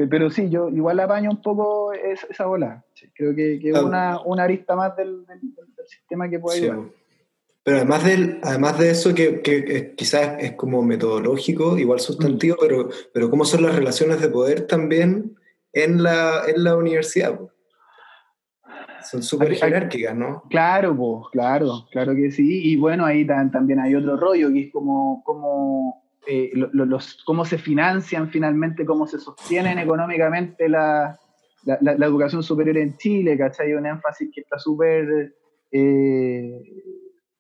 [0.09, 2.85] Pero sí, yo igual apaño un poco esa bola.
[3.15, 5.25] Creo que, es una, una, arista más del,
[5.87, 6.81] sistema que puede ayudar.
[7.65, 12.59] Pero además de, además de eso, que, que, quizás es como metodológico, igual sustantivo, mm.
[12.61, 15.37] pero, pero cómo son las relaciones de poder también
[15.73, 17.39] en la, en la universidad.
[19.09, 20.45] Son súper jerárquicas, ¿no?
[20.49, 22.73] Claro, pues, claro, claro que sí.
[22.73, 27.59] Y bueno, ahí también hay otro rollo, que es como, como eh, los, cómo se
[27.59, 31.19] financian finalmente, cómo se sostienen económicamente la,
[31.65, 33.75] la, la educación superior en Chile, ¿cachai?
[33.75, 35.35] Un énfasis que está súper...
[35.71, 36.61] Eh,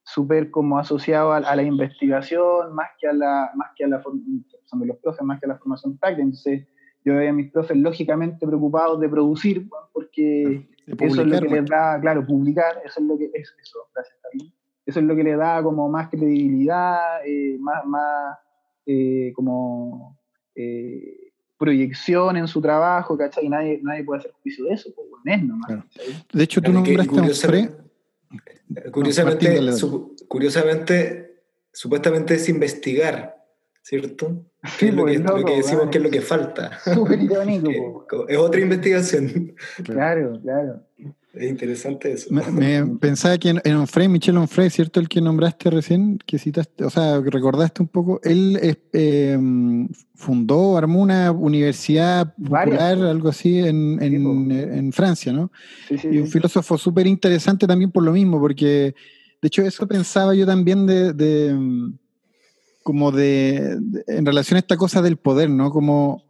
[0.04, 4.80] súper como asociado a, la investigación más que a la más que a la son
[4.80, 6.66] de los profes más que a la formación práctica entonces
[7.04, 11.66] yo veía a mis profes lógicamente preocupados de producir porque eso es lo que les
[11.66, 14.16] da claro publicar eso es lo que es eso gracias
[14.84, 18.38] eso es lo que le da como más credibilidad eh, más más
[18.86, 20.18] eh, como
[20.54, 23.46] eh, proyección en su trabajo ¿cachai?
[23.46, 25.84] y nadie nadie puede hacer juicio de eso pues, es nomás,
[26.32, 27.82] de hecho tú nombraste a un
[28.90, 29.60] Curiosamente,
[30.28, 33.36] curiosamente, supuestamente es investigar,
[33.82, 34.46] ¿cierto?
[34.80, 35.04] es, lo
[35.44, 36.78] que, decimos que es lo que falta.
[38.28, 39.54] es otra investigación.
[39.84, 40.86] Claro, claro.
[41.34, 42.28] Es interesante eso.
[42.30, 45.00] Me, pensaba que en, en Onfray, Michel Onfray, ¿cierto?
[45.00, 48.58] El que nombraste recién, que citaste, o sea, que recordaste un poco, él
[48.92, 49.38] eh,
[50.14, 55.50] fundó, armó una universidad popular, algo así, en, en, Francia, ¿no?
[55.88, 58.94] y un filósofo súper interesante también por lo mismo, porque
[59.40, 61.56] de hecho eso pensaba yo también de, de
[62.82, 65.70] como de, en relación a esta cosa del poder, ¿no?
[65.70, 66.24] Como,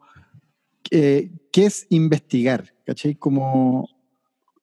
[0.90, 2.72] eh, ¿qué es investigar?
[2.84, 3.14] ¿Cachai?
[3.14, 3.88] Como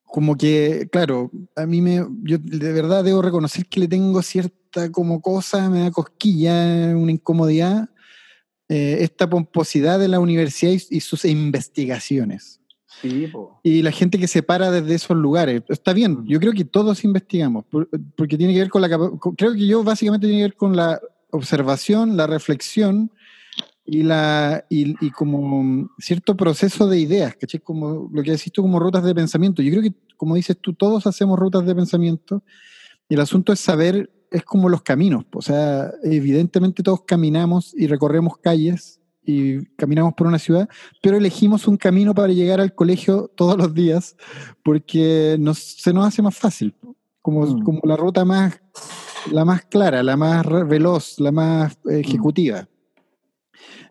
[0.10, 4.92] como que, claro, a mí me, yo de verdad debo reconocer que le tengo cierta
[4.92, 7.90] como cosa, me da cosquilla, una incomodidad,
[8.68, 12.60] eh, esta pomposidad de la universidad y, sus investigaciones.
[13.02, 13.32] Sí,
[13.64, 15.62] Y la gente que se para desde esos lugares.
[15.70, 17.66] Está bien, yo creo que todos investigamos,
[18.18, 18.90] porque tiene que ver con la...
[19.38, 21.00] Creo que yo básicamente tiene que ver con la
[21.30, 23.12] observación, la reflexión
[23.92, 27.60] y, la, y, y, como cierto proceso de ideas, ¿cachai?
[27.60, 29.64] Como lo que decís tú como rutas de pensamiento.
[29.64, 32.44] Yo creo que, como dices tú, todos hacemos rutas de pensamiento
[33.10, 35.26] y el asunto es saber, es como los caminos.
[35.34, 40.70] O sea, evidentemente todos caminamos y recorremos calles y caminamos por una ciudad,
[41.02, 44.16] pero elegimos un camino para llegar al colegio todos los días
[44.64, 46.76] porque nos, se nos hace más fácil,
[47.24, 47.64] como, mm.
[47.64, 48.62] como la ruta más,
[49.32, 52.68] la más clara, la más veloz, la más ejecutiva.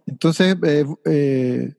[0.08, 1.74] Entonces, eh, eh,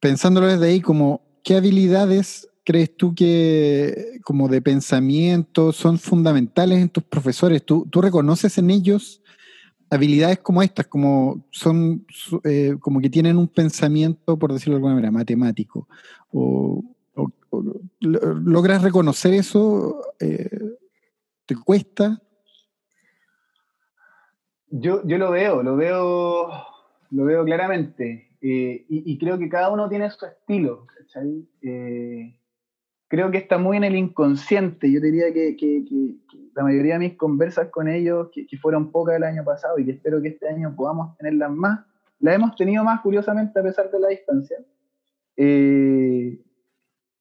[0.00, 6.88] pensándolo desde ahí, como, ¿qué habilidades crees tú que, como de pensamiento, son fundamentales en
[6.88, 7.64] tus profesores?
[7.64, 9.22] ¿Tú, reconoces en ellos
[9.90, 12.04] habilidades como estas, como son,
[12.42, 15.88] eh, como que tienen un pensamiento, por decirlo de alguna manera, matemático?
[16.32, 16.82] ¿O,
[18.00, 20.02] logras reconocer eso?
[20.18, 22.20] ¿Te cuesta?
[24.70, 26.73] Yo, yo lo veo, lo veo
[27.14, 28.28] lo veo claramente.
[28.40, 30.86] Eh, y, creo que cada uno tiene su estilo,
[31.62, 32.36] eh,
[33.08, 34.90] creo que está muy en el inconsciente.
[34.92, 35.56] Yo diría que,
[36.54, 39.92] la mayoría de mis conversas con ellos, que, fueron pocas el año pasado y que
[39.92, 41.86] espero que este año podamos tenerlas más,
[42.18, 44.58] las hemos tenido más curiosamente a pesar de la distancia.
[45.36, 46.40] Eh,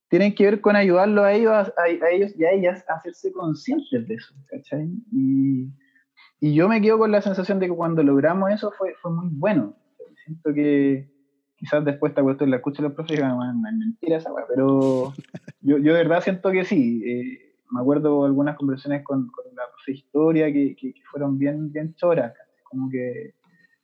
[0.10, 4.08] tienen que ver con ayudarlos a ellos, a, ellos y a ellas a hacerse conscientes
[4.08, 4.36] de eso,
[5.12, 5.70] Y,
[6.40, 9.30] y yo me quedo con la sensación de que cuando logramos eso fue, fue muy
[9.32, 9.76] bueno
[10.26, 11.10] siento que
[11.56, 15.14] quizás después esta cuestión la escucho los profes y digan, no, es mentira esa pero
[15.62, 17.02] yo, yo de verdad siento que sí.
[17.06, 21.72] Eh, me acuerdo algunas conversaciones con, con la profe de historia que, que, fueron bien,
[21.72, 22.32] bien choras,
[22.70, 23.34] como que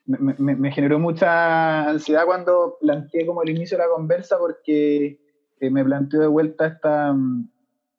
[0.06, 5.20] me, me, me, generó mucha ansiedad cuando planteé como el inicio de la conversa porque
[5.60, 7.50] eh, me planteó de vuelta esta, mm,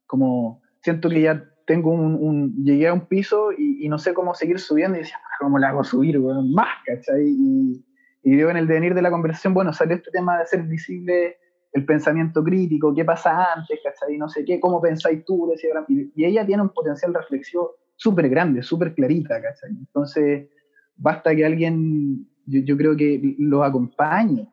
[0.06, 4.14] como, siento que ya tengo un, un llegué a un piso y, y, no sé
[4.14, 6.20] cómo seguir subiendo y decía, ah, ¿cómo le hago subir?
[6.20, 7.26] más, ¿cachai?
[7.26, 7.84] Y,
[8.22, 11.36] y veo en el devenir de la conversación, bueno, salió este tema de hacer visible
[11.72, 14.18] el pensamiento crítico, qué pasa antes, ¿cachai?
[14.18, 15.52] No sé qué, cómo pensáis tú,
[15.88, 17.66] Y ella tiene un potencial reflexión
[17.96, 19.70] súper grande, súper clarita, ¿cachai?
[19.70, 20.48] Entonces,
[20.96, 24.48] basta que alguien, yo, creo que los acompañe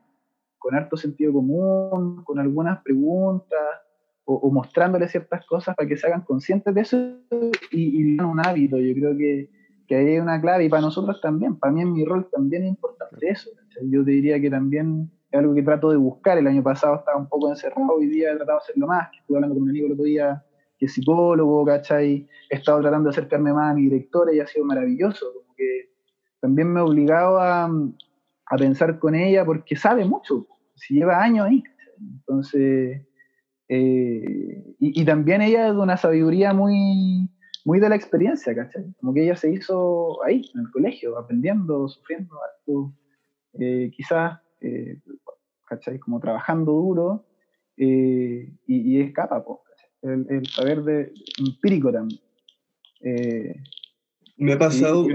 [0.60, 3.60] con harto sentido común, con algunas preguntas,
[4.26, 6.98] o, o mostrándoles ciertas cosas para que se hagan conscientes de eso
[7.72, 8.78] y, y un hábito.
[8.78, 9.50] Yo creo que
[9.88, 12.64] que ahí hay una clave y para nosotros también, para mí en mi rol también
[12.64, 13.50] es importante eso.
[13.90, 16.38] Yo te diría que también es algo que trato de buscar.
[16.38, 19.38] El año pasado estaba un poco encerrado, hoy día he tratado de hacerlo más, estuve
[19.38, 20.44] hablando con un amigo el otro día
[20.78, 22.28] que es psicólogo, ¿cachai?
[22.50, 25.90] He estado tratando de acercarme más a mi directora y ha sido maravilloso, como que
[26.40, 31.48] también me ha obligado a, a pensar con ella porque sabe mucho, si lleva años
[31.48, 31.64] ahí,
[32.00, 33.02] entonces,
[33.70, 37.28] eh, y, y, también ella es de una sabiduría muy,
[37.68, 38.86] muy de la experiencia, ¿cachai?
[38.98, 42.94] Como que ella se hizo ahí, en el colegio, aprendiendo, sufriendo, algo,
[43.60, 45.02] eh, quizás, eh,
[45.66, 46.00] ¿cachai?
[46.00, 47.26] Como trabajando duro,
[47.76, 49.44] y, y, es capa,
[50.02, 51.14] el, el, saber de,
[51.46, 52.22] empírico también.
[54.38, 55.06] me ha pasado,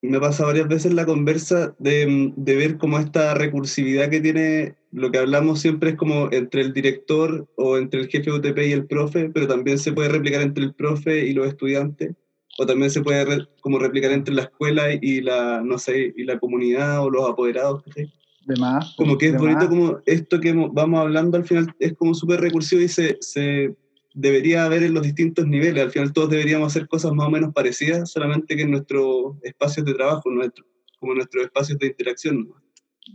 [0.00, 4.74] y, me pasa varias veces la conversa de, de, ver como esta recursividad que tiene,
[4.92, 8.72] lo que hablamos siempre es como entre el director o entre el jefe UTP y
[8.72, 12.14] el profe, pero también se puede replicar entre el profe y los estudiantes,
[12.58, 16.38] o también se puede como replicar entre la escuela y la, no sé, y la
[16.38, 17.82] comunidad o los apoderados.
[17.94, 18.10] ¿sí?
[18.46, 22.14] De más, como que es bonito como esto que vamos hablando al final es como
[22.14, 23.76] súper recursivo y se, se
[24.14, 25.84] debería haber en los distintos niveles.
[25.84, 29.86] Al final todos deberíamos hacer cosas más o menos parecidas, solamente que en nuestros espacios
[29.86, 30.64] de trabajo, nuestro,
[30.98, 32.48] como nuestros espacios de interacción.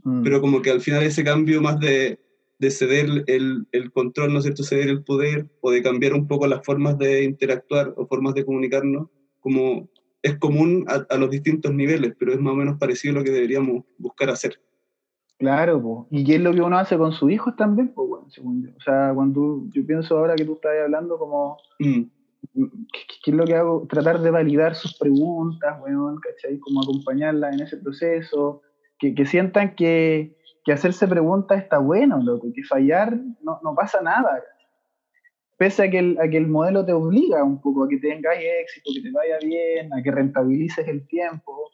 [0.03, 0.23] Mm.
[0.23, 2.19] Pero como que al final ese cambio más de,
[2.59, 6.27] de ceder el, el, control, ¿no es cierto?, ceder el poder o de cambiar un
[6.27, 9.89] poco las formas de interactuar o formas de comunicarnos, como
[10.21, 13.23] es común a, a los distintos niveles, pero es más o menos parecido a lo
[13.23, 14.59] que deberíamos buscar hacer.
[15.37, 16.07] Claro, po.
[16.11, 18.69] y qué es lo que uno hace con sus hijos también, pues, bueno, según yo.
[18.77, 22.03] O sea, cuando yo pienso ahora que tú estás hablando como, mm.
[22.53, 23.85] ¿qué, es lo que hago?
[23.89, 26.57] Tratar de validar sus preguntas, weón, ¿cachai?
[26.59, 28.61] Como acompañarlas en ese proceso,
[28.99, 34.01] que, que sientan que, que, hacerse preguntas está bueno, loco, que fallar no, no pasa
[34.01, 34.43] nada,
[35.57, 38.35] Pese a que, el, a que el modelo te obliga un poco a que tengas
[38.37, 41.71] éxito, que te vaya bien, a que rentabilices el tiempo,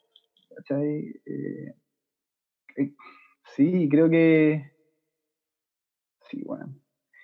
[0.55, 1.15] ¿cachai?
[1.25, 1.73] Eh,
[2.77, 2.93] eh
[3.55, 4.71] Sí, creo que.
[6.29, 6.73] Sí, bueno.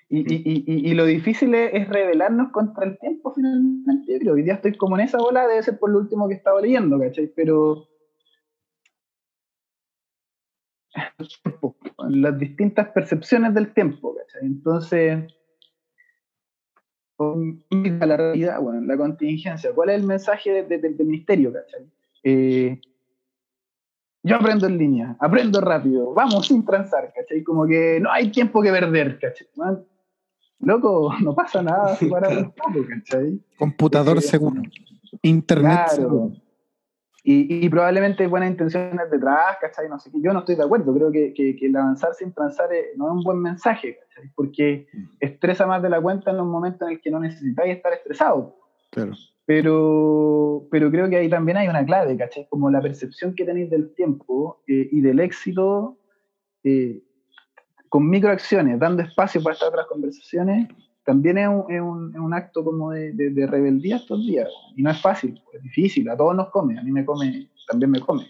[0.09, 4.19] Y, y, y, y, lo difícil es, rebelarnos contra el tiempo finalmente.
[4.23, 6.61] Yo hoy día estoy como en esa bola, debe ser por lo último que estaba
[6.61, 7.31] leyendo, ¿cachai?
[7.35, 7.87] Pero.
[12.09, 14.47] Las distintas percepciones del tiempo, ¿cachai?
[14.47, 15.33] Entonces.
[17.19, 19.73] La realidad, bueno, la contingencia.
[19.73, 21.89] ¿Cuál es el mensaje del misterio, cachai?
[22.23, 22.79] Eh,
[24.23, 27.43] yo aprendo en línea, aprendo rápido, vamos sin transar, ¿cachai?
[27.43, 29.47] Como que no hay tiempo que perder, ¿cachai?
[30.59, 33.39] loco, no pasa nada para un poco, ¿cachai?
[33.57, 34.61] Computador seguro,
[35.21, 36.33] internet seguro.
[37.29, 39.89] Y, y, probablemente buenas intenciones detrás, ¿cachai?
[39.89, 42.31] No sé qué, yo no estoy de acuerdo, creo que, que, que el avanzar sin
[42.31, 44.31] transar no es un buen mensaje, ¿cachai?
[44.33, 45.05] Porque mm.
[45.19, 48.55] estresa más de la cuenta en los momentos en los que no necesitáis estar estresado.
[48.91, 49.11] Claro.
[49.45, 52.47] Pero, pero creo que ahí también hay una clave, ¿cachai?
[52.49, 55.97] Como la percepción que tenéis del tiempo eh, y del éxito
[56.63, 57.03] eh,
[57.89, 60.69] con microacciones, dando espacio para estas otras conversaciones,
[61.07, 64.49] también es un, es un, es un acto como de, de, rebeldía estos días.
[64.75, 67.91] Y no es fácil, es difícil, a todos nos come, a mí me come, también
[67.91, 68.27] me come.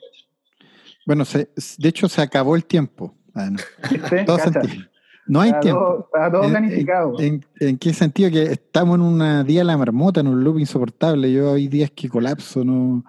[1.03, 1.49] Bueno, se,
[1.79, 3.15] de hecho se acabó el tiempo.
[3.33, 3.57] Ah, no.
[5.41, 6.07] Hay tiempo.
[6.13, 7.19] Todo, todo planificado.
[7.19, 8.29] En, en, qué sentido?
[8.29, 11.33] Que estamos en un día de la marmota, en un loop insoportable.
[11.33, 13.03] Yo hay días que colapso, ¿no?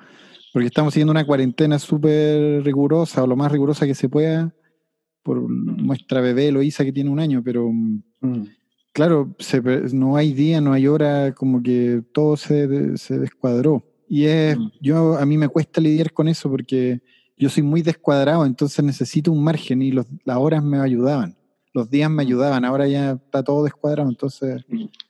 [0.50, 4.52] Porque estamos siguiendo una cuarentena súper rigurosa, o lo más rigurosa que se pueda,
[5.22, 8.57] por nuestra bebé Loisa que tiene un año, pero mm.
[8.98, 13.84] Claro, se, no hay día, no hay hora, como que todo se, se descuadró.
[14.08, 14.70] Y es, mm.
[14.80, 17.00] yo a mí me cuesta lidiar con eso porque
[17.36, 21.38] yo soy muy descuadrado, entonces necesito un margen y los, las horas me ayudaban
[21.78, 24.64] los días me ayudaban, ahora ya está todo descuadrado, entonces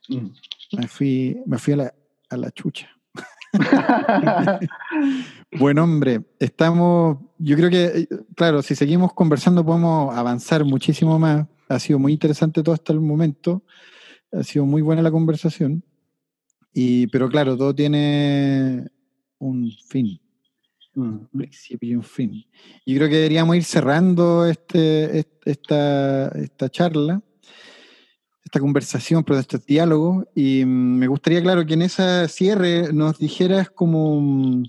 [0.08, 1.94] me fui, me fui a la,
[2.28, 2.88] a la chucha.
[5.58, 11.46] bueno, hombre, estamos, yo creo que, claro, si seguimos conversando podemos avanzar muchísimo más.
[11.68, 13.62] Ha sido muy interesante todo hasta el momento,
[14.32, 15.84] ha sido muy buena la conversación,
[16.72, 18.86] y, pero claro, todo tiene
[19.38, 20.20] un fin.
[20.94, 22.44] Un principio y un fin.
[22.84, 27.22] Yo creo que deberíamos ir cerrando este, esta, esta charla,
[28.44, 33.18] esta conversación, pero este diálogo, y mm, me gustaría, claro, que en ese cierre nos
[33.18, 34.64] dijeras como mm,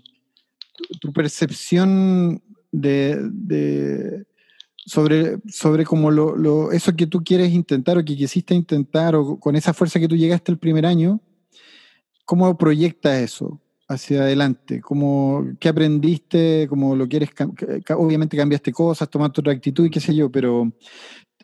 [1.00, 2.42] tu percepción
[2.72, 4.26] de,
[4.86, 9.40] sobre, sobre como lo, lo, eso que tú quieres intentar o que quisiste intentar o
[9.40, 11.22] con esa fuerza que tú llegaste el primer año,
[12.26, 13.62] ¿cómo proyectas eso?
[13.90, 14.82] hacia adelante?
[14.82, 16.68] ¿Cómo, ¿Qué aprendiste?
[16.70, 17.32] ¿Cómo lo quieres?
[17.98, 20.72] Obviamente cambiaste cosas, tomaste otra actitud y qué sé yo, pero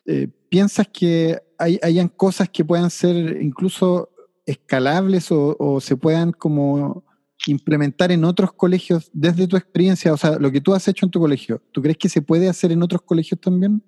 [0.06, 4.10] eh, ¿piensas que hay, hayan cosas que puedan ser incluso
[4.46, 7.04] escalables o, o, se puedan como
[7.46, 10.12] implementar en otros colegios desde tu experiencia?
[10.12, 12.48] O sea, lo que tú has hecho en tu colegio, ¿tú crees que se puede
[12.48, 13.82] hacer en otros colegios también?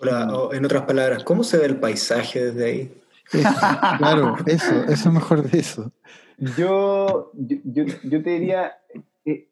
[0.00, 2.94] Hola, en otras palabras, ¿cómo se ve el paisaje desde ahí?
[3.98, 5.92] claro, eso, eso es mejor de eso.
[6.56, 8.78] Yo, yo, yo, te diría,
[9.24, 9.48] eh,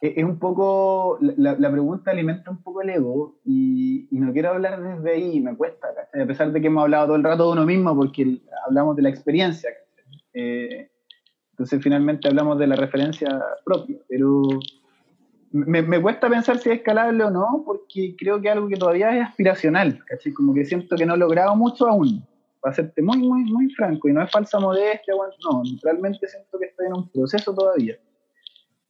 [0.00, 4.32] eh, es un poco, la, la, pregunta alimenta un poco el ego y, y, no
[4.32, 7.46] quiero hablar desde ahí, me cuesta, a pesar de que hemos hablado todo el rato
[7.46, 9.70] de uno mismo porque hablamos de la experiencia.
[10.32, 10.90] Eh,
[11.52, 14.42] entonces finalmente hablamos de la referencia propia, pero
[15.50, 19.26] me, cuesta pensar si es escalable o no, porque creo que algo que todavía es
[19.26, 19.98] aspiracional.
[20.36, 22.24] Como que siento que no he logrado mucho aún,
[22.60, 26.66] para serte muy, muy, muy franco, y no es falsa modestia, no, realmente siento que
[26.66, 27.98] estoy en un proceso todavía.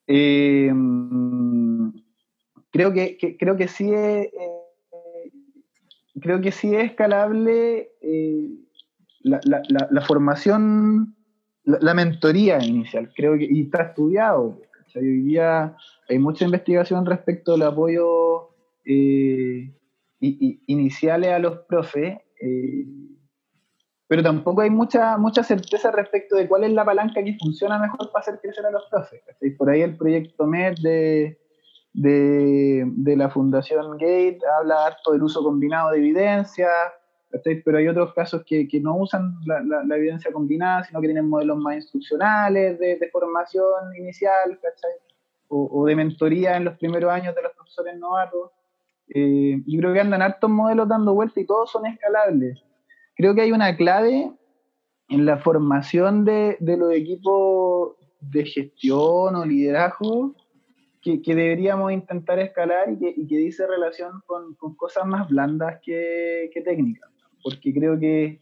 [0.07, 0.72] Eh,
[2.70, 5.32] creo, que, creo que sí es, eh,
[6.20, 7.91] creo que sí es escalable
[9.22, 11.14] la, la, la, formación,
[11.68, 14.60] la, mentoría inicial, creo que, y está estudiado,
[14.94, 15.76] Hoy día
[16.08, 18.48] hay mucha investigación respecto al apoyo
[18.86, 19.70] eh,
[20.20, 22.86] iniciales a los profes, eh,
[24.06, 28.10] pero tampoco hay mucha, mucha certeza respecto de cuál es la palanca que funciona mejor
[28.10, 29.20] para hacer crecer a los profes.
[29.58, 31.38] Por ahí el proyecto MED de,
[31.92, 36.00] de, la Fundación Gate habla harto del uso combinado de
[37.31, 41.09] evidencia, pero hay otros casos que, que no usan la, la, evidencia combinada, sino que
[41.09, 44.91] tienen modelos más instruccionales de, formación inicial, ¿cachai?
[45.49, 48.51] o, de mentoría en los primeros años de los profesores novatos.
[49.09, 52.62] Eh, y creo que andan hartos modelos dando vuelta y todos son escalables.
[53.16, 54.31] Creo que hay una clave
[55.09, 60.35] en la formación de, de los equipos de gestión o liderazgo
[61.01, 65.29] que, que deberíamos intentar escalar y que, y que dice relación con, con, cosas más
[65.29, 67.11] blandas que, que técnicas.
[67.43, 68.41] Porque creo que,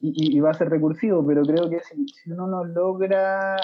[0.00, 3.56] y, va a ser recursivo, pero creo que si, uno no logra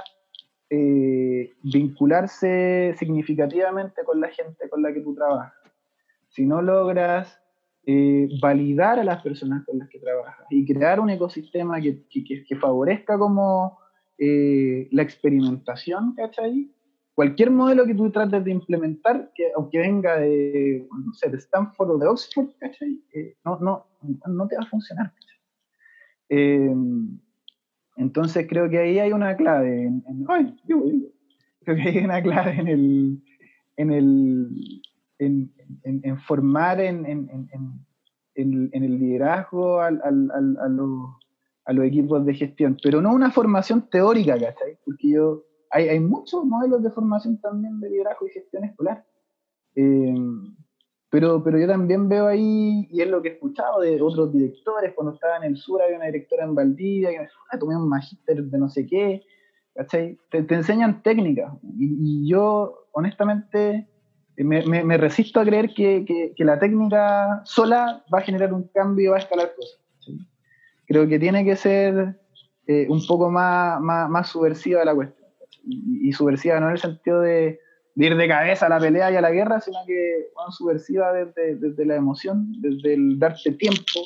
[0.71, 5.53] eh, vincularse significativamente con la gente con la que tú trabajas.
[6.31, 7.41] Si no logras
[7.87, 12.57] eh, validar a las personas con las que trabajas y crear un ecosistema que, que,
[12.57, 13.79] favorezca como
[14.19, 16.71] eh, la experimentación, ¿cachai?
[17.15, 22.07] Cualquier modelo que tú trates de implementar, que aunque venga de, no Stanford o de
[22.09, 23.01] Oxford, ¿cachai?
[23.45, 23.87] no, no,
[24.27, 25.13] no te va a funcionar.
[27.97, 29.85] Entonces creo que ahí hay una clave.
[29.85, 30.03] En,
[31.65, 33.23] creo que hay una clave en el,
[33.77, 34.49] en el
[35.19, 35.53] en,
[35.85, 37.05] en, formar en,
[38.35, 40.31] el liderazgo a, los,
[41.65, 44.79] a, los, equipos de gestión, pero no una formación teórica, ¿cachai?
[44.85, 45.45] Porque yo,
[45.75, 49.05] hay, hay muchos modelos de formación también de liderazgo y gestión escolar.
[49.75, 50.15] Eh,
[51.11, 54.93] pero, pero yo también veo ahí, y es lo que he escuchado de otros directores,
[54.95, 57.77] cuando estaba en el sur había una directora en Valdivia que me dijo, ah, tomé
[57.77, 59.23] un magíster de no sé qué,
[59.75, 60.17] ¿cachai?
[60.31, 61.53] Te, enseñan técnicas.
[61.77, 63.89] Y, yo, honestamente,
[64.37, 66.05] me, resisto a creer que,
[66.37, 69.81] que, la técnica sola va a generar un cambio, va a escalar cosas.
[70.87, 72.21] Creo que tiene que ser
[72.67, 75.24] eh, un poco más, más subversiva la cuestión.
[75.67, 77.61] Y, subversiva no en el sentido de
[77.95, 81.13] de ir de cabeza a la pelea y a la guerra, sino que bueno, subversiva
[81.13, 84.01] desde, desde, la emoción, desde el darte tiempo,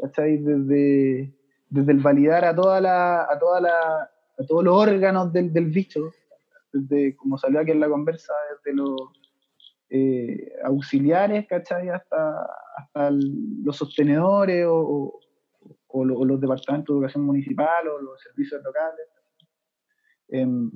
[0.00, 0.38] ¿cachai?
[0.38, 1.32] Desde,
[1.68, 5.66] desde el validar a toda la, a toda la, a todos los órganos del, del
[5.66, 6.10] bicho,
[6.72, 8.96] desde como salió aquí en la conversa, desde los
[9.90, 11.88] eh, auxiliares, ¿cachai?
[11.88, 12.46] Hasta,
[12.76, 15.20] hasta los sostenedores o,
[15.86, 19.06] o, los departamentos de educación municipal o los servicios locales.
[20.30, 20.70] Em,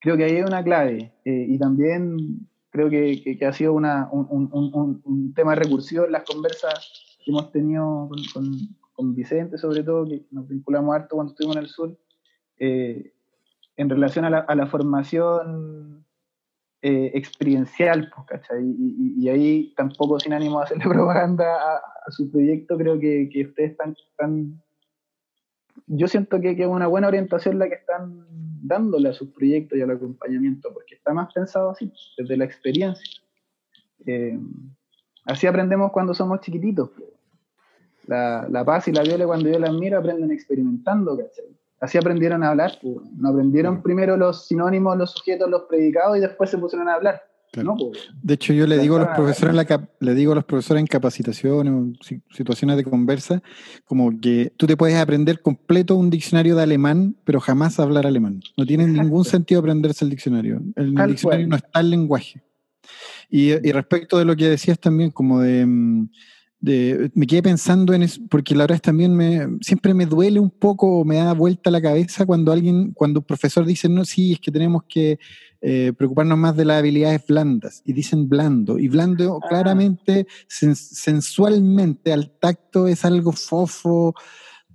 [0.00, 5.54] creo que ahí hay una clave eh, y también creo que, ha sido un, tema
[5.54, 8.50] recursivo en las conversas que hemos tenido con,
[8.92, 11.96] con, Vicente, sobre todo, que nos vinculamos harto cuando estuvimos en el sur,
[12.58, 13.12] eh,
[13.76, 16.04] en relación a la, formación
[16.82, 18.64] eh, experiencial, pues, ¿cachai?
[18.64, 24.60] Y, ahí tampoco sin ánimo de hacerle propaganda a, su proyecto, creo que, ustedes están,
[25.86, 28.26] yo siento que, es una buena orientación la que están
[28.62, 33.22] dándole a sus proyectos y al acompañamiento, porque está más pensado así, desde la experiencia.
[34.06, 34.38] Eh,
[35.24, 36.90] así aprendemos cuando somos chiquititos.
[38.06, 41.58] La, la, Paz y la Viole, cuando yo las miro, aprenden experimentando, ¿cachai?
[41.80, 42.72] Así aprendieron a hablar,
[43.16, 47.22] no aprendieron primero los sinónimos, los sujetos, los predicados y después se pusieron a hablar.
[47.52, 47.66] Pues,
[48.22, 50.80] de hecho, yo le digo a los profesores en la le digo a los profesores
[50.80, 53.42] en capacitaciones o situaciones de conversa,
[53.84, 58.40] como que tú te puedes aprender completo un diccionario de alemán, pero jamás hablar alemán.
[58.56, 60.60] No tiene ningún sentido aprenderse el diccionario.
[60.76, 62.42] El, diccionario no está el lenguaje.
[63.30, 66.08] Y, y, respecto de lo que decías también, como de, mm,
[66.60, 70.50] me quedé pensando en eso, porque la verdad es también me, siempre me duele un
[70.50, 74.40] poco, me da vuelta la cabeza cuando alguien, cuando un profesor dice, no, sí, es
[74.40, 75.18] que tenemos que
[75.60, 79.46] eh, preocuparnos más de las habilidades blandas, y dicen blando, y blando ah.
[79.48, 84.14] claramente, sensualmente, al tacto es algo fofo,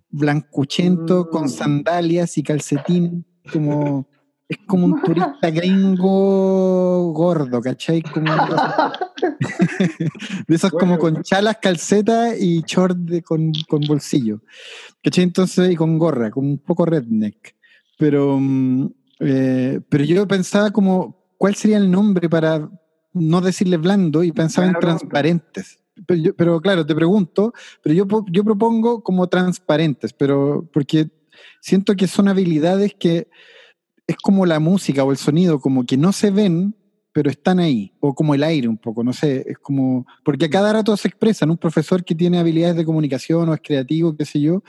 [0.09, 1.49] blancuchento, con mm.
[1.49, 4.07] sandalias y calcetín, como
[4.47, 8.01] es como un turista gringo gordo, ¿cachai?
[8.01, 8.31] Como
[10.47, 14.41] de esos como con chalas, calcetas y short con, con, bolsillo.
[15.03, 15.23] ¿Cachai?
[15.23, 17.55] Entonces, y con gorra, como un poco redneck.
[17.97, 18.89] Pero, mm,
[19.19, 22.69] eh, pero yo pensaba como, ¿cuál sería el nombre para
[23.13, 24.23] no decirle blando?
[24.23, 25.79] Y pensaba en transparentes.
[26.07, 31.11] Pero, pero, claro, te pregunto, pero yo, yo propongo como transparentes, pero porque
[31.61, 33.27] siento que son habilidades que
[34.07, 36.75] es como la música o el sonido, como que no se ven,
[37.13, 40.49] pero están ahí, o como el aire un poco, no sé, es como, porque a
[40.49, 44.25] cada rato se expresan, un profesor que tiene habilidades de comunicación o es creativo, qué
[44.25, 44.63] sé yo,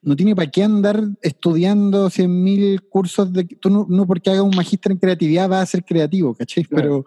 [0.00, 4.92] no tiene para qué andar estudiando 100.000 cursos de, tú no, porque haga un magíster
[4.92, 6.64] en creatividad va a ser creativo, ¿cachai?
[6.70, 7.04] Pero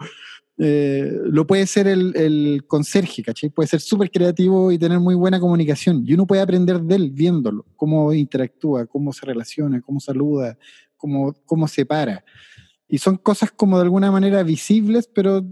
[0.60, 3.50] eh, lo puede ser el, el conserje, ¿cachai?
[3.50, 7.10] Puede ser súper creativo y tener muy buena comunicación, y uno puede aprender de él
[7.12, 10.56] viéndolo, cómo interactúa, cómo se relaciona, cómo saluda,
[10.98, 12.24] cómo, cómo se para.
[12.94, 15.44] Y son cosas como de alguna manera visibles, pero,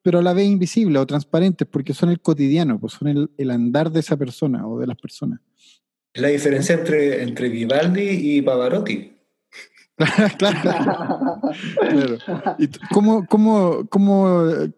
[0.00, 3.50] pero a la vez invisibles o transparentes, porque son el cotidiano, pues son el, el
[3.50, 5.40] andar de esa persona o de las personas.
[6.14, 9.12] La diferencia entre, entre Vivaldi y Pavarotti.
[10.38, 10.58] claro.
[10.62, 12.18] claro.
[12.58, 14.72] ¿Y cómo, cómo, cómo, eh,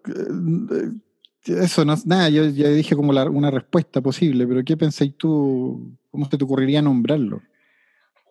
[1.45, 5.97] eso no nada, yo ya dije como la, una respuesta posible, pero ¿qué pensáis tú?
[6.11, 7.41] ¿Cómo se te ocurriría nombrarlo?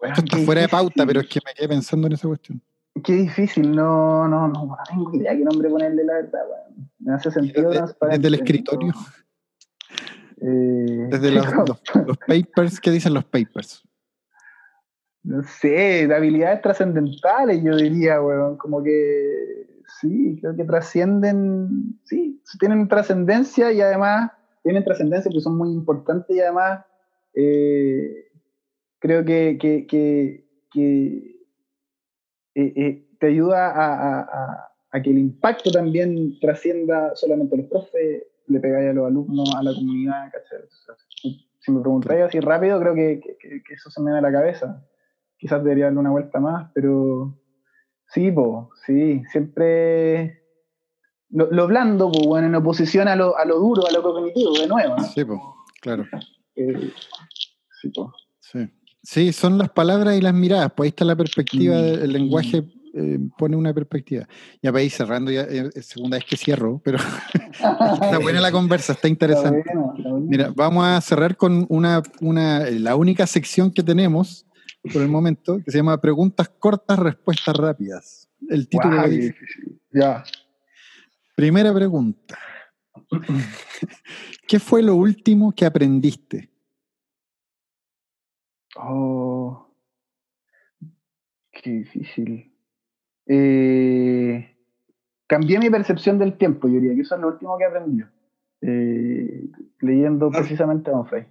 [0.01, 2.61] Esto está fuera de pauta, pero es que me quedé pensando en esa cuestión.
[3.03, 6.39] Qué difícil, no, no, no, no tengo idea qué nombre ponerle, la verdad,
[6.99, 8.93] Me hace sentido desde, desde el escritorio.
[10.41, 13.83] Eh, desde los, los, papers, ¿qué dicen los papers?
[15.23, 19.67] No sé, de habilidades trascendentales, yo diría, weón, como que
[19.99, 24.31] sí, creo que trascienden, sí, tienen trascendencia y además
[24.63, 26.85] tienen trascendencia porque son muy importantes y además
[27.33, 28.27] eh,
[28.99, 31.36] creo que, que, que, que
[32.57, 37.67] eh, eh, te ayuda a, a, a, que el impacto también trascienda solamente a los
[37.67, 40.31] profes, le pegáis a los alumnos, a la comunidad,
[41.59, 44.83] si me preguntáis así rápido, creo que, que, eso se me da la cabeza.
[45.37, 47.37] Quizás debería darle una vuelta más, pero
[48.07, 50.41] sí, po, sí, siempre
[51.29, 54.57] lo, lo blando, pues, bueno, en oposición a lo, a lo duro, a lo cognitivo,
[54.57, 54.97] de nuevo.
[55.13, 55.39] Sí, pues,
[55.79, 56.05] claro.
[56.55, 56.91] Eh,
[57.81, 58.07] sí, pues.
[58.39, 58.67] Sí.
[59.09, 62.03] Sí, son las palabras y las miradas, pues ahí está la perspectiva, mm.
[62.03, 64.27] el lenguaje eh, pone una perspectiva.
[64.61, 66.97] Ya para ir cerrando, ya eh, segunda vez que cierro, pero
[67.53, 69.63] está buena la conversa, está interesante.
[70.23, 74.45] Mira, vamos a cerrar con una, una, la única sección que tenemos
[74.91, 78.27] por el momento, que se llama Preguntas cortas, respuestas rápidas.
[78.49, 79.03] El título
[79.93, 80.25] Ya.
[81.33, 82.37] Primera pregunta.
[84.49, 86.56] ¿Qué fue lo último que aprendiste?
[88.79, 89.67] Oh,
[91.51, 92.51] qué difícil.
[93.25, 94.55] Eh,
[95.27, 98.03] cambié mi percepción del tiempo, yo diría que eso es lo último que aprendí.
[98.61, 99.49] Eh,
[99.81, 101.25] leyendo precisamente a Don Frey.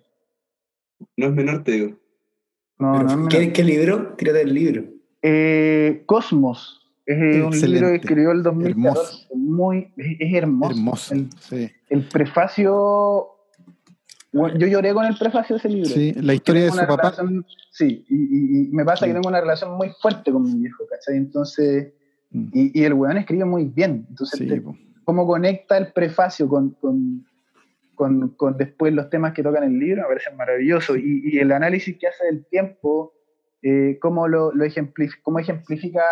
[1.16, 1.96] No es menor, te digo.
[2.78, 4.14] No, no ¿qué, ¿qué, libro?
[4.16, 4.84] Tírate el libro.
[5.22, 6.82] Eh, Cosmos.
[7.06, 9.28] Es un libro que escribió el 2014.
[9.34, 10.74] Muy, es, hermoso.
[10.74, 11.70] hermoso sí.
[11.88, 13.35] el prefacio
[14.56, 15.90] yo lloré con el prefacio de ese libro.
[15.90, 17.14] Sí, la historia de su papá.
[17.70, 21.16] sí, y, me pasa que tengo una relación muy fuerte con mi viejo, ¿cachai?
[21.16, 21.92] Entonces,
[22.30, 22.48] mm.
[22.52, 24.06] y, el weón escribe muy bien.
[24.08, 24.62] Entonces,
[25.04, 27.24] cómo conecta el prefacio con, con,
[28.36, 30.96] con, después los temas que tocan el libro me parece maravilloso.
[30.96, 33.12] Y, el análisis que hace del tiempo,
[33.62, 36.02] eh, cómo lo, lo ejemplifica, cómo ejemplifica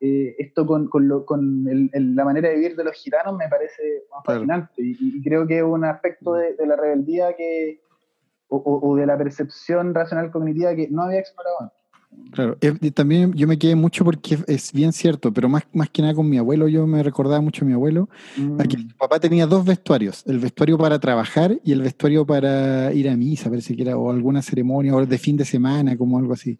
[0.00, 3.48] eh, esto con, con, lo, con el, la manera de vivir de los gitanos me
[3.48, 7.80] parece fascinante y, creo que es un aspecto de, la rebeldía que
[8.48, 11.78] o, de la percepción racional cognitiva que no había explorado antes.
[12.30, 16.02] Claro, y también yo me quedé mucho porque es bien cierto, pero más, más que
[16.02, 18.58] nada con mi abuelo, yo me recordaba mucho a mi abuelo, mm.
[18.58, 23.08] que mi papá tenía dos vestuarios, el vestuario para trabajar y el vestuario para ir
[23.08, 26.34] a misa, parece que era, o alguna ceremonia, o de fin de semana, como algo
[26.34, 26.58] así.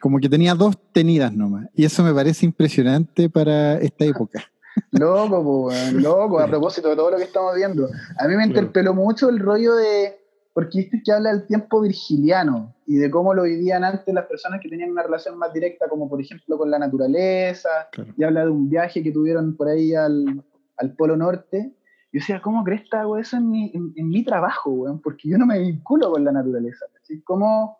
[0.00, 1.68] Como que tenía dos tenidas nomás.
[1.74, 4.44] Y eso me parece impresionante para esta época.
[4.90, 7.88] Loco, loco, a propósito de todo lo que estamos viendo.
[8.18, 10.18] A mí me interpeló mucho el rollo de,
[10.52, 14.60] porque viste que habla del tiempo virgiliano y de cómo lo vivían antes las personas
[14.62, 17.68] que tenían una relación más directa, como por ejemplo con la naturaleza,
[18.16, 20.44] y habla de un viaje que tuvieron por ahí al,
[20.76, 21.72] al Polo Norte.
[22.12, 25.00] yo decía, ¿cómo crees que hago eso en mi, en, mi trabajo, weón?
[25.00, 26.86] Porque yo no me vinculo con la naturaleza.
[27.24, 27.78] ¿Cómo,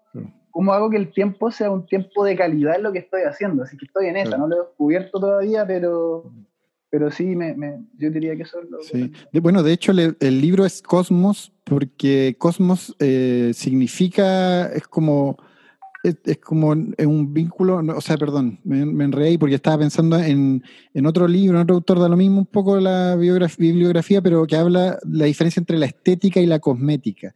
[0.56, 3.62] ¿Cómo hago que el tiempo sea un tiempo de calidad en lo que estoy haciendo?
[3.62, 6.32] Así que estoy en esa, no lo he descubierto todavía, pero,
[6.88, 7.54] pero sí, me,
[7.98, 9.12] yo diría que eso es lo sí.
[9.34, 15.36] Bueno, de hecho, el libro es Cosmos, porque Cosmos eh, significa, es como
[16.24, 20.62] es, como un vínculo, o sea, perdón, me, me enredé porque estaba pensando en,
[21.04, 24.98] otro libro, en otro autor da lo mismo un poco la bibliografía, pero que habla
[25.04, 27.34] la diferencia entre la estética y la cosmética.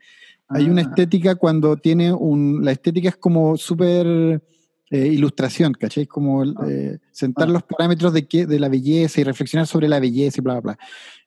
[0.50, 0.84] Hay una ah.
[0.84, 4.42] estética cuando tiene un, la estética es como súper
[4.90, 6.06] eh, ilustración, ¿cachai?
[6.06, 6.66] Como ah.
[6.68, 7.52] eh, sentar ah.
[7.52, 10.60] los parámetros de, que, de la belleza y reflexionar sobre la belleza y bla, bla,
[10.60, 10.78] bla.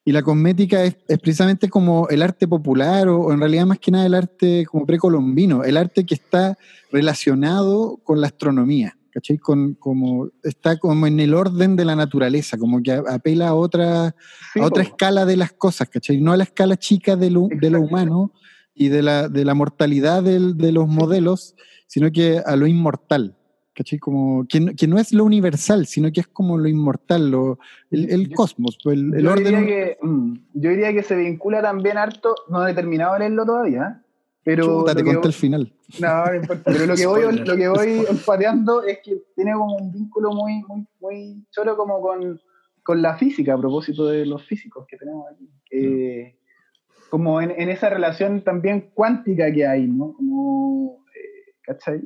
[0.05, 4.05] Y la cosmética es, precisamente como el arte popular o, en realidad más que nada
[4.05, 6.57] el arte como precolombino, el arte que está
[6.91, 9.37] relacionado con la astronomía, ¿cachai?
[9.37, 14.07] Con, como, está como en el orden de la naturaleza, como que apela a otra,
[14.07, 16.19] a otra escala de las cosas, ¿cachai?
[16.19, 18.33] No a la escala chica de lo, de lo humano
[18.73, 21.55] y de la, de la mortalidad de los modelos,
[21.87, 23.35] sino que a lo inmortal.
[23.73, 23.99] ¿cachai?
[23.99, 27.59] Como, que, que, no es lo universal, sino que es como lo inmortal, lo,
[27.91, 29.45] el, cosmos, pues, el, yo orden.
[29.45, 33.45] Diría que, mm, yo diría que se vincula también harto, no he terminado de leerlo
[33.45, 34.01] todavía,
[34.43, 34.81] pero.
[34.81, 35.73] Chuta, te conté el final.
[35.99, 39.75] No, no importa, pero lo que voy, lo que voy olfateando es que tiene como
[39.75, 42.39] un vínculo muy, muy, muy choro como con,
[42.83, 45.49] con la física, a propósito de los físicos que tenemos aquí.
[45.71, 46.35] Eh,
[47.13, 50.13] como en, en, esa relación también cuántica que hay, ¿no?
[50.13, 52.01] Como, eh, ¿cachai?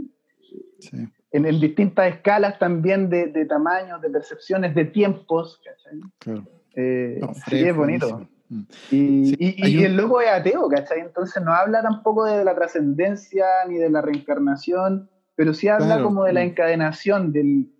[0.80, 5.62] Sí en, distintas escalas también de, de, tamaños, de percepciones, de tiempos.
[5.64, 6.00] ¿cachai?
[6.20, 6.44] Claro.
[6.76, 7.20] Eh,
[7.50, 8.28] sí, es bonito.
[8.50, 8.62] Mm.
[8.92, 11.02] Y, y, el loco es ateo, ¿cachai?
[11.02, 16.24] Entonces no habla tampoco de la trascendencia ni de la reencarnación, pero sí habla como
[16.24, 17.74] de la encadenación del...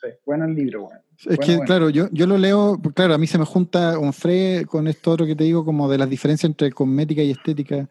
[0.00, 1.00] Sé, bueno el libro, bueno.
[1.26, 4.64] Es que, claro, yo, yo lo leo, claro, a mí se me junta un fre
[4.66, 7.88] con esto otro que te digo, como de las diferencias entre cosmética y estética.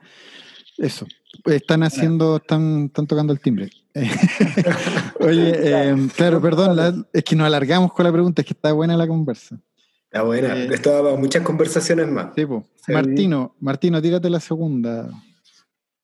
[0.78, 1.06] Eso.
[1.46, 3.70] Están haciendo, están, están tocando el timbre.
[5.20, 8.98] Oye, eh, claro, perdón, es que nos alargamos con la pregunta, es que está buena
[8.98, 9.60] la conversa.
[10.06, 12.34] Está buena, eh, esto muchas conversaciones más.
[12.36, 12.48] Sí,
[12.92, 15.08] Martino, Martino, tírate la segunda.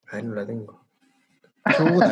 [0.06, 0.80] Ay, no la tengo.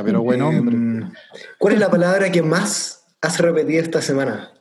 [0.05, 0.75] pero bueno, hombre.
[0.75, 1.13] Em,
[1.57, 4.53] ¿Cuál es la palabra que más has repetido esta semana?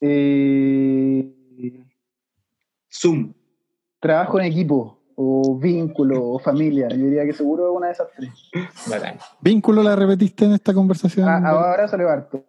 [0.00, 1.34] Eh,
[2.90, 3.34] Zoom.
[4.00, 6.88] Trabajo en equipo o vínculo, o familia.
[6.90, 8.30] Yo diría que seguro es una de esas tres.
[9.40, 11.28] ¿Vínculo la repetiste en esta conversación?
[11.28, 12.44] Ah, ahora sale harto.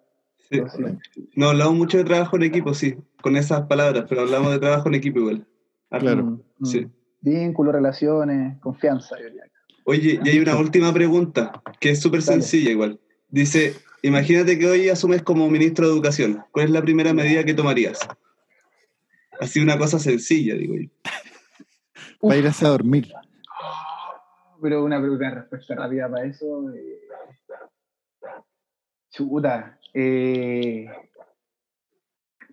[1.35, 4.87] No hablamos mucho de trabajo en equipo, sí, con esas palabras, pero hablamos de trabajo
[4.87, 5.47] en equipo igual.
[5.89, 6.23] Claro.
[6.23, 6.65] Mm, mm.
[6.65, 6.87] Sí.
[7.21, 9.43] Vínculo, relaciones, confianza, yo diría.
[9.85, 12.99] Oye, y hay una última pregunta, que es súper sencilla igual.
[13.29, 16.43] Dice, imagínate que hoy asumes como ministro de Educación.
[16.51, 17.99] ¿Cuál es la primera medida que tomarías?
[19.39, 20.89] Así una cosa sencilla, digo yo.
[22.21, 23.11] Para irse a dormir.
[24.61, 26.69] Pero una pregunta de respuesta rápida para eso.
[26.73, 26.99] Eh,
[29.11, 29.79] chuta.
[29.93, 30.87] Eh,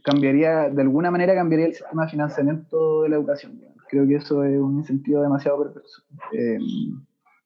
[0.05, 3.61] cambiaría, de alguna manera cambiaría el sistema de financiamiento de la educación.
[3.89, 6.03] Creo que eso es un incentivo demasiado perverso.
[6.33, 6.59] Eh,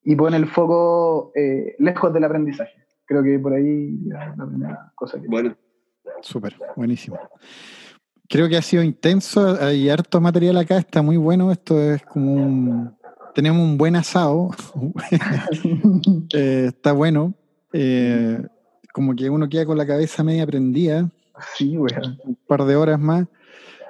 [0.05, 1.32] y pone el foco
[1.78, 2.81] lejos del aprendizaje.
[3.11, 5.27] Creo que por ahí la primera cosa que...
[5.27, 5.57] Bueno.
[6.23, 7.19] Súper, buenísimo.
[8.28, 12.35] Creo que ha sido intenso, hay harto material acá, está muy bueno, esto es como
[12.35, 12.97] un,
[13.35, 14.51] tenemos un buen asado,
[16.32, 17.35] eh, está bueno,
[17.73, 18.41] eh,
[18.93, 21.11] como que uno queda con la cabeza media prendida,
[21.57, 23.27] sí, un par de horas más,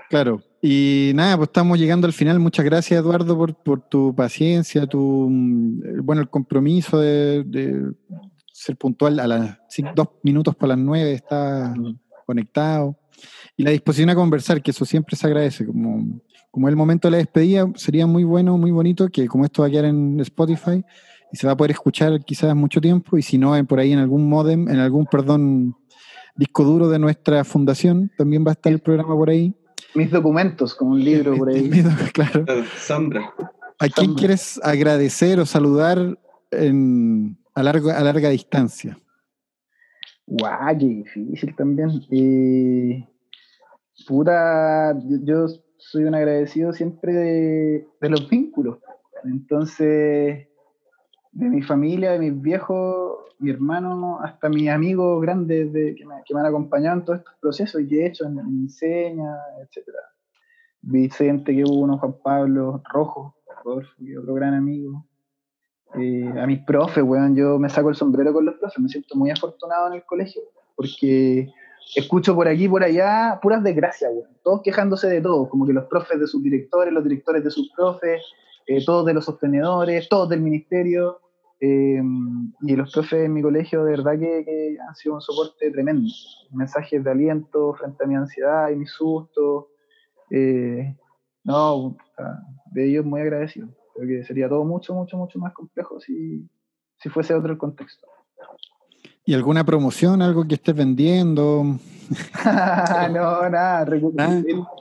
[0.08, 4.86] claro, y nada, pues estamos llegando al final, muchas gracias Eduardo por, por tu paciencia,
[4.86, 7.92] tu, mm, bueno, el compromiso de,
[8.60, 9.58] ser puntual a las
[9.94, 11.74] dos minutos para las nueve, está
[12.26, 12.98] conectado
[13.56, 15.66] y la disposición a conversar, que eso siempre se agradece.
[15.66, 16.20] Como,
[16.50, 19.68] como el momento de la despedida, sería muy bueno, muy bonito, que como esto va
[19.68, 20.84] a quedar en Spotify
[21.32, 23.98] y se va a poder escuchar quizás mucho tiempo, y si no, por ahí en
[23.98, 25.76] algún modem, en algún, perdón,
[26.36, 29.54] disco duro de nuestra fundación, también va a estar el programa por ahí.
[29.94, 31.70] Mis documentos, como un libro por ahí.
[32.12, 32.44] claro.
[32.78, 33.32] Sombra.
[33.78, 36.18] ¿A quién quieres agradecer o saludar
[36.50, 38.98] en, a, largo, a larga distancia?
[40.26, 41.90] Guau, qué difícil también.
[42.10, 43.06] Eh,
[44.06, 45.46] puta, yo,
[45.80, 48.78] soy un agradecido siempre de, los vínculos.
[49.24, 50.46] Entonces,
[51.32, 56.14] de mi familia, de mis viejos, mi hermano, hasta mis amigos grandes de, que, me,
[56.14, 59.88] han acompañado en todos estos procesos y que he hecho en, enseña, etc.
[60.82, 65.06] Vicente, que hubo uno, Juan Pablo, Rojo, otro gran amigo.
[65.98, 69.16] Eh, a mis profes, weón, yo me saco el sombrero con los profes, me siento
[69.16, 70.42] muy afortunado en el colegio,
[70.76, 71.48] porque
[71.96, 74.12] escucho por aquí por allá puras desgracias,
[74.44, 77.72] Todos quejándose de todo, como que los profes de sus directores, los directores de sus
[77.72, 78.22] profes,
[78.66, 81.20] eh, todos de los sostenedores, todos del ministerio.
[81.62, 82.00] Eh,
[82.62, 86.08] y los profes en mi colegio, de verdad que, han sido un soporte tremendo.
[86.52, 89.68] Mensajes de aliento frente a mi ansiedad y mi susto.
[91.44, 91.96] No,
[92.72, 93.68] de ellos muy agradecido.
[94.00, 96.48] Creo que sería todo mucho, mucho, mucho más complejo si,
[96.96, 98.06] si fuese otro el contexto.
[99.26, 101.64] ¿Y alguna promoción, algo que estés vendiendo?
[103.12, 103.86] no, nada.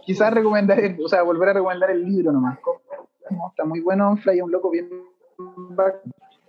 [0.06, 2.60] Quizás recomendar, o sea, volver a recomendar el libro nomás.
[3.50, 4.90] Está muy bueno, Fly, un loco bien.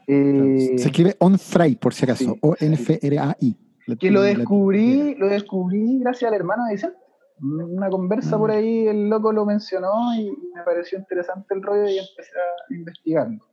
[0.07, 3.57] Eh, Se escribe On Fry, por si acaso, O-N-F-R-A-I.
[3.99, 6.99] Que lo descubrí, lo descubrí gracias al hermano de Vicente.
[7.43, 8.53] Una conversa por mm.
[8.53, 13.47] ahí, el loco lo mencionó y me pareció interesante el rollo y empecé a investigarlo.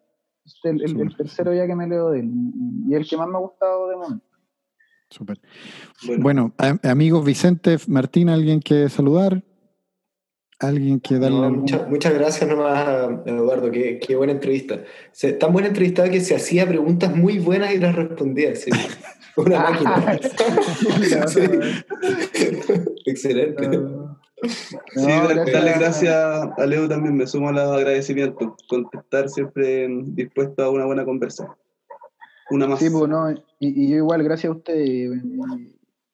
[0.45, 2.31] Este es el, tercero ya que me leo de él
[2.87, 4.25] y el que más me ha gustado de momento.
[5.09, 5.39] Súper.
[6.19, 6.53] Bueno,
[6.83, 9.43] amigos Vicente, Martín, ¿alguien que saludar?
[10.59, 14.79] ¿Alguien que darle muchas gracias nomás Eduardo, qué, qué buena entrevista.
[15.39, 18.53] tan buena entrevista que se hacía preguntas muy buenas y las respondía.
[19.37, 20.03] Una máquina.
[23.07, 23.69] Excelente.
[24.43, 28.55] sí, darle gracias a Leo también, me sumo al agradecimiento.
[28.67, 31.57] Contestar siempre dispuesto a una buena conversa.
[32.49, 32.79] Una más.
[32.79, 34.75] Sí, pues, no, y, yo igual, gracias a usted.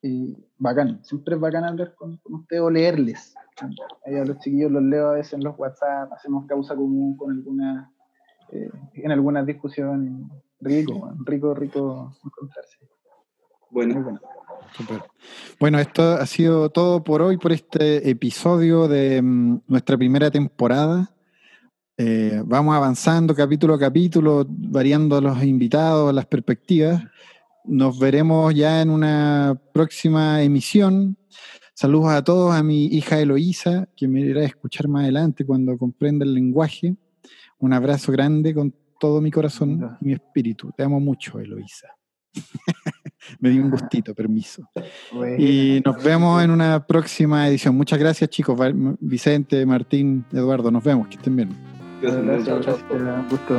[0.04, 3.34] Y, bacán, siempre es bacán hablar con, con usted o leerles.
[3.60, 7.92] a los chiquillos los leo a veces en los WhatsApp, hacemos causa común con alguna,
[8.52, 10.14] eh, en algunas discusiones.
[10.60, 12.78] Rico, rico, rico encontrarse.
[13.74, 14.04] Bueno.
[14.04, 14.22] bueno.
[15.60, 21.12] Bueno, esto ha sido todo por hoy, por este episodio de mm, nuestra primera temporada.
[21.98, 27.04] Eh, vamos avanzando capítulo a capítulo, variando los invitados, las perspectivas.
[27.66, 31.18] Nos veremos ya en una próxima emisión.
[31.74, 35.78] Saludos a todos, a mi hija Eloísa, que me irá a escuchar más adelante cuando
[35.80, 36.96] comprenda el lenguaje.
[37.58, 40.72] Un abrazo grande con todo mi corazón y mi espíritu.
[40.78, 41.88] Te amo mucho, Eloísa.
[43.40, 44.70] me dio un gustito, permiso.
[45.38, 47.76] y nos vemos en una próxima edición.
[47.76, 48.60] Muchas gracias, chicos.
[49.00, 51.08] Vicente, Martín, Eduardo, nos vemos.
[51.08, 51.50] Que estén bien.
[52.02, 52.66] Gracias,
[53.30, 53.58] Gusto.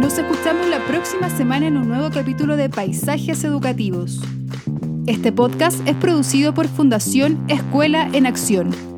[0.00, 4.20] Nos escuchamos la próxima semana en un nuevo capítulo de Paisajes Educativos.
[5.06, 8.95] Este podcast es producido por Fundación Escuela en Acción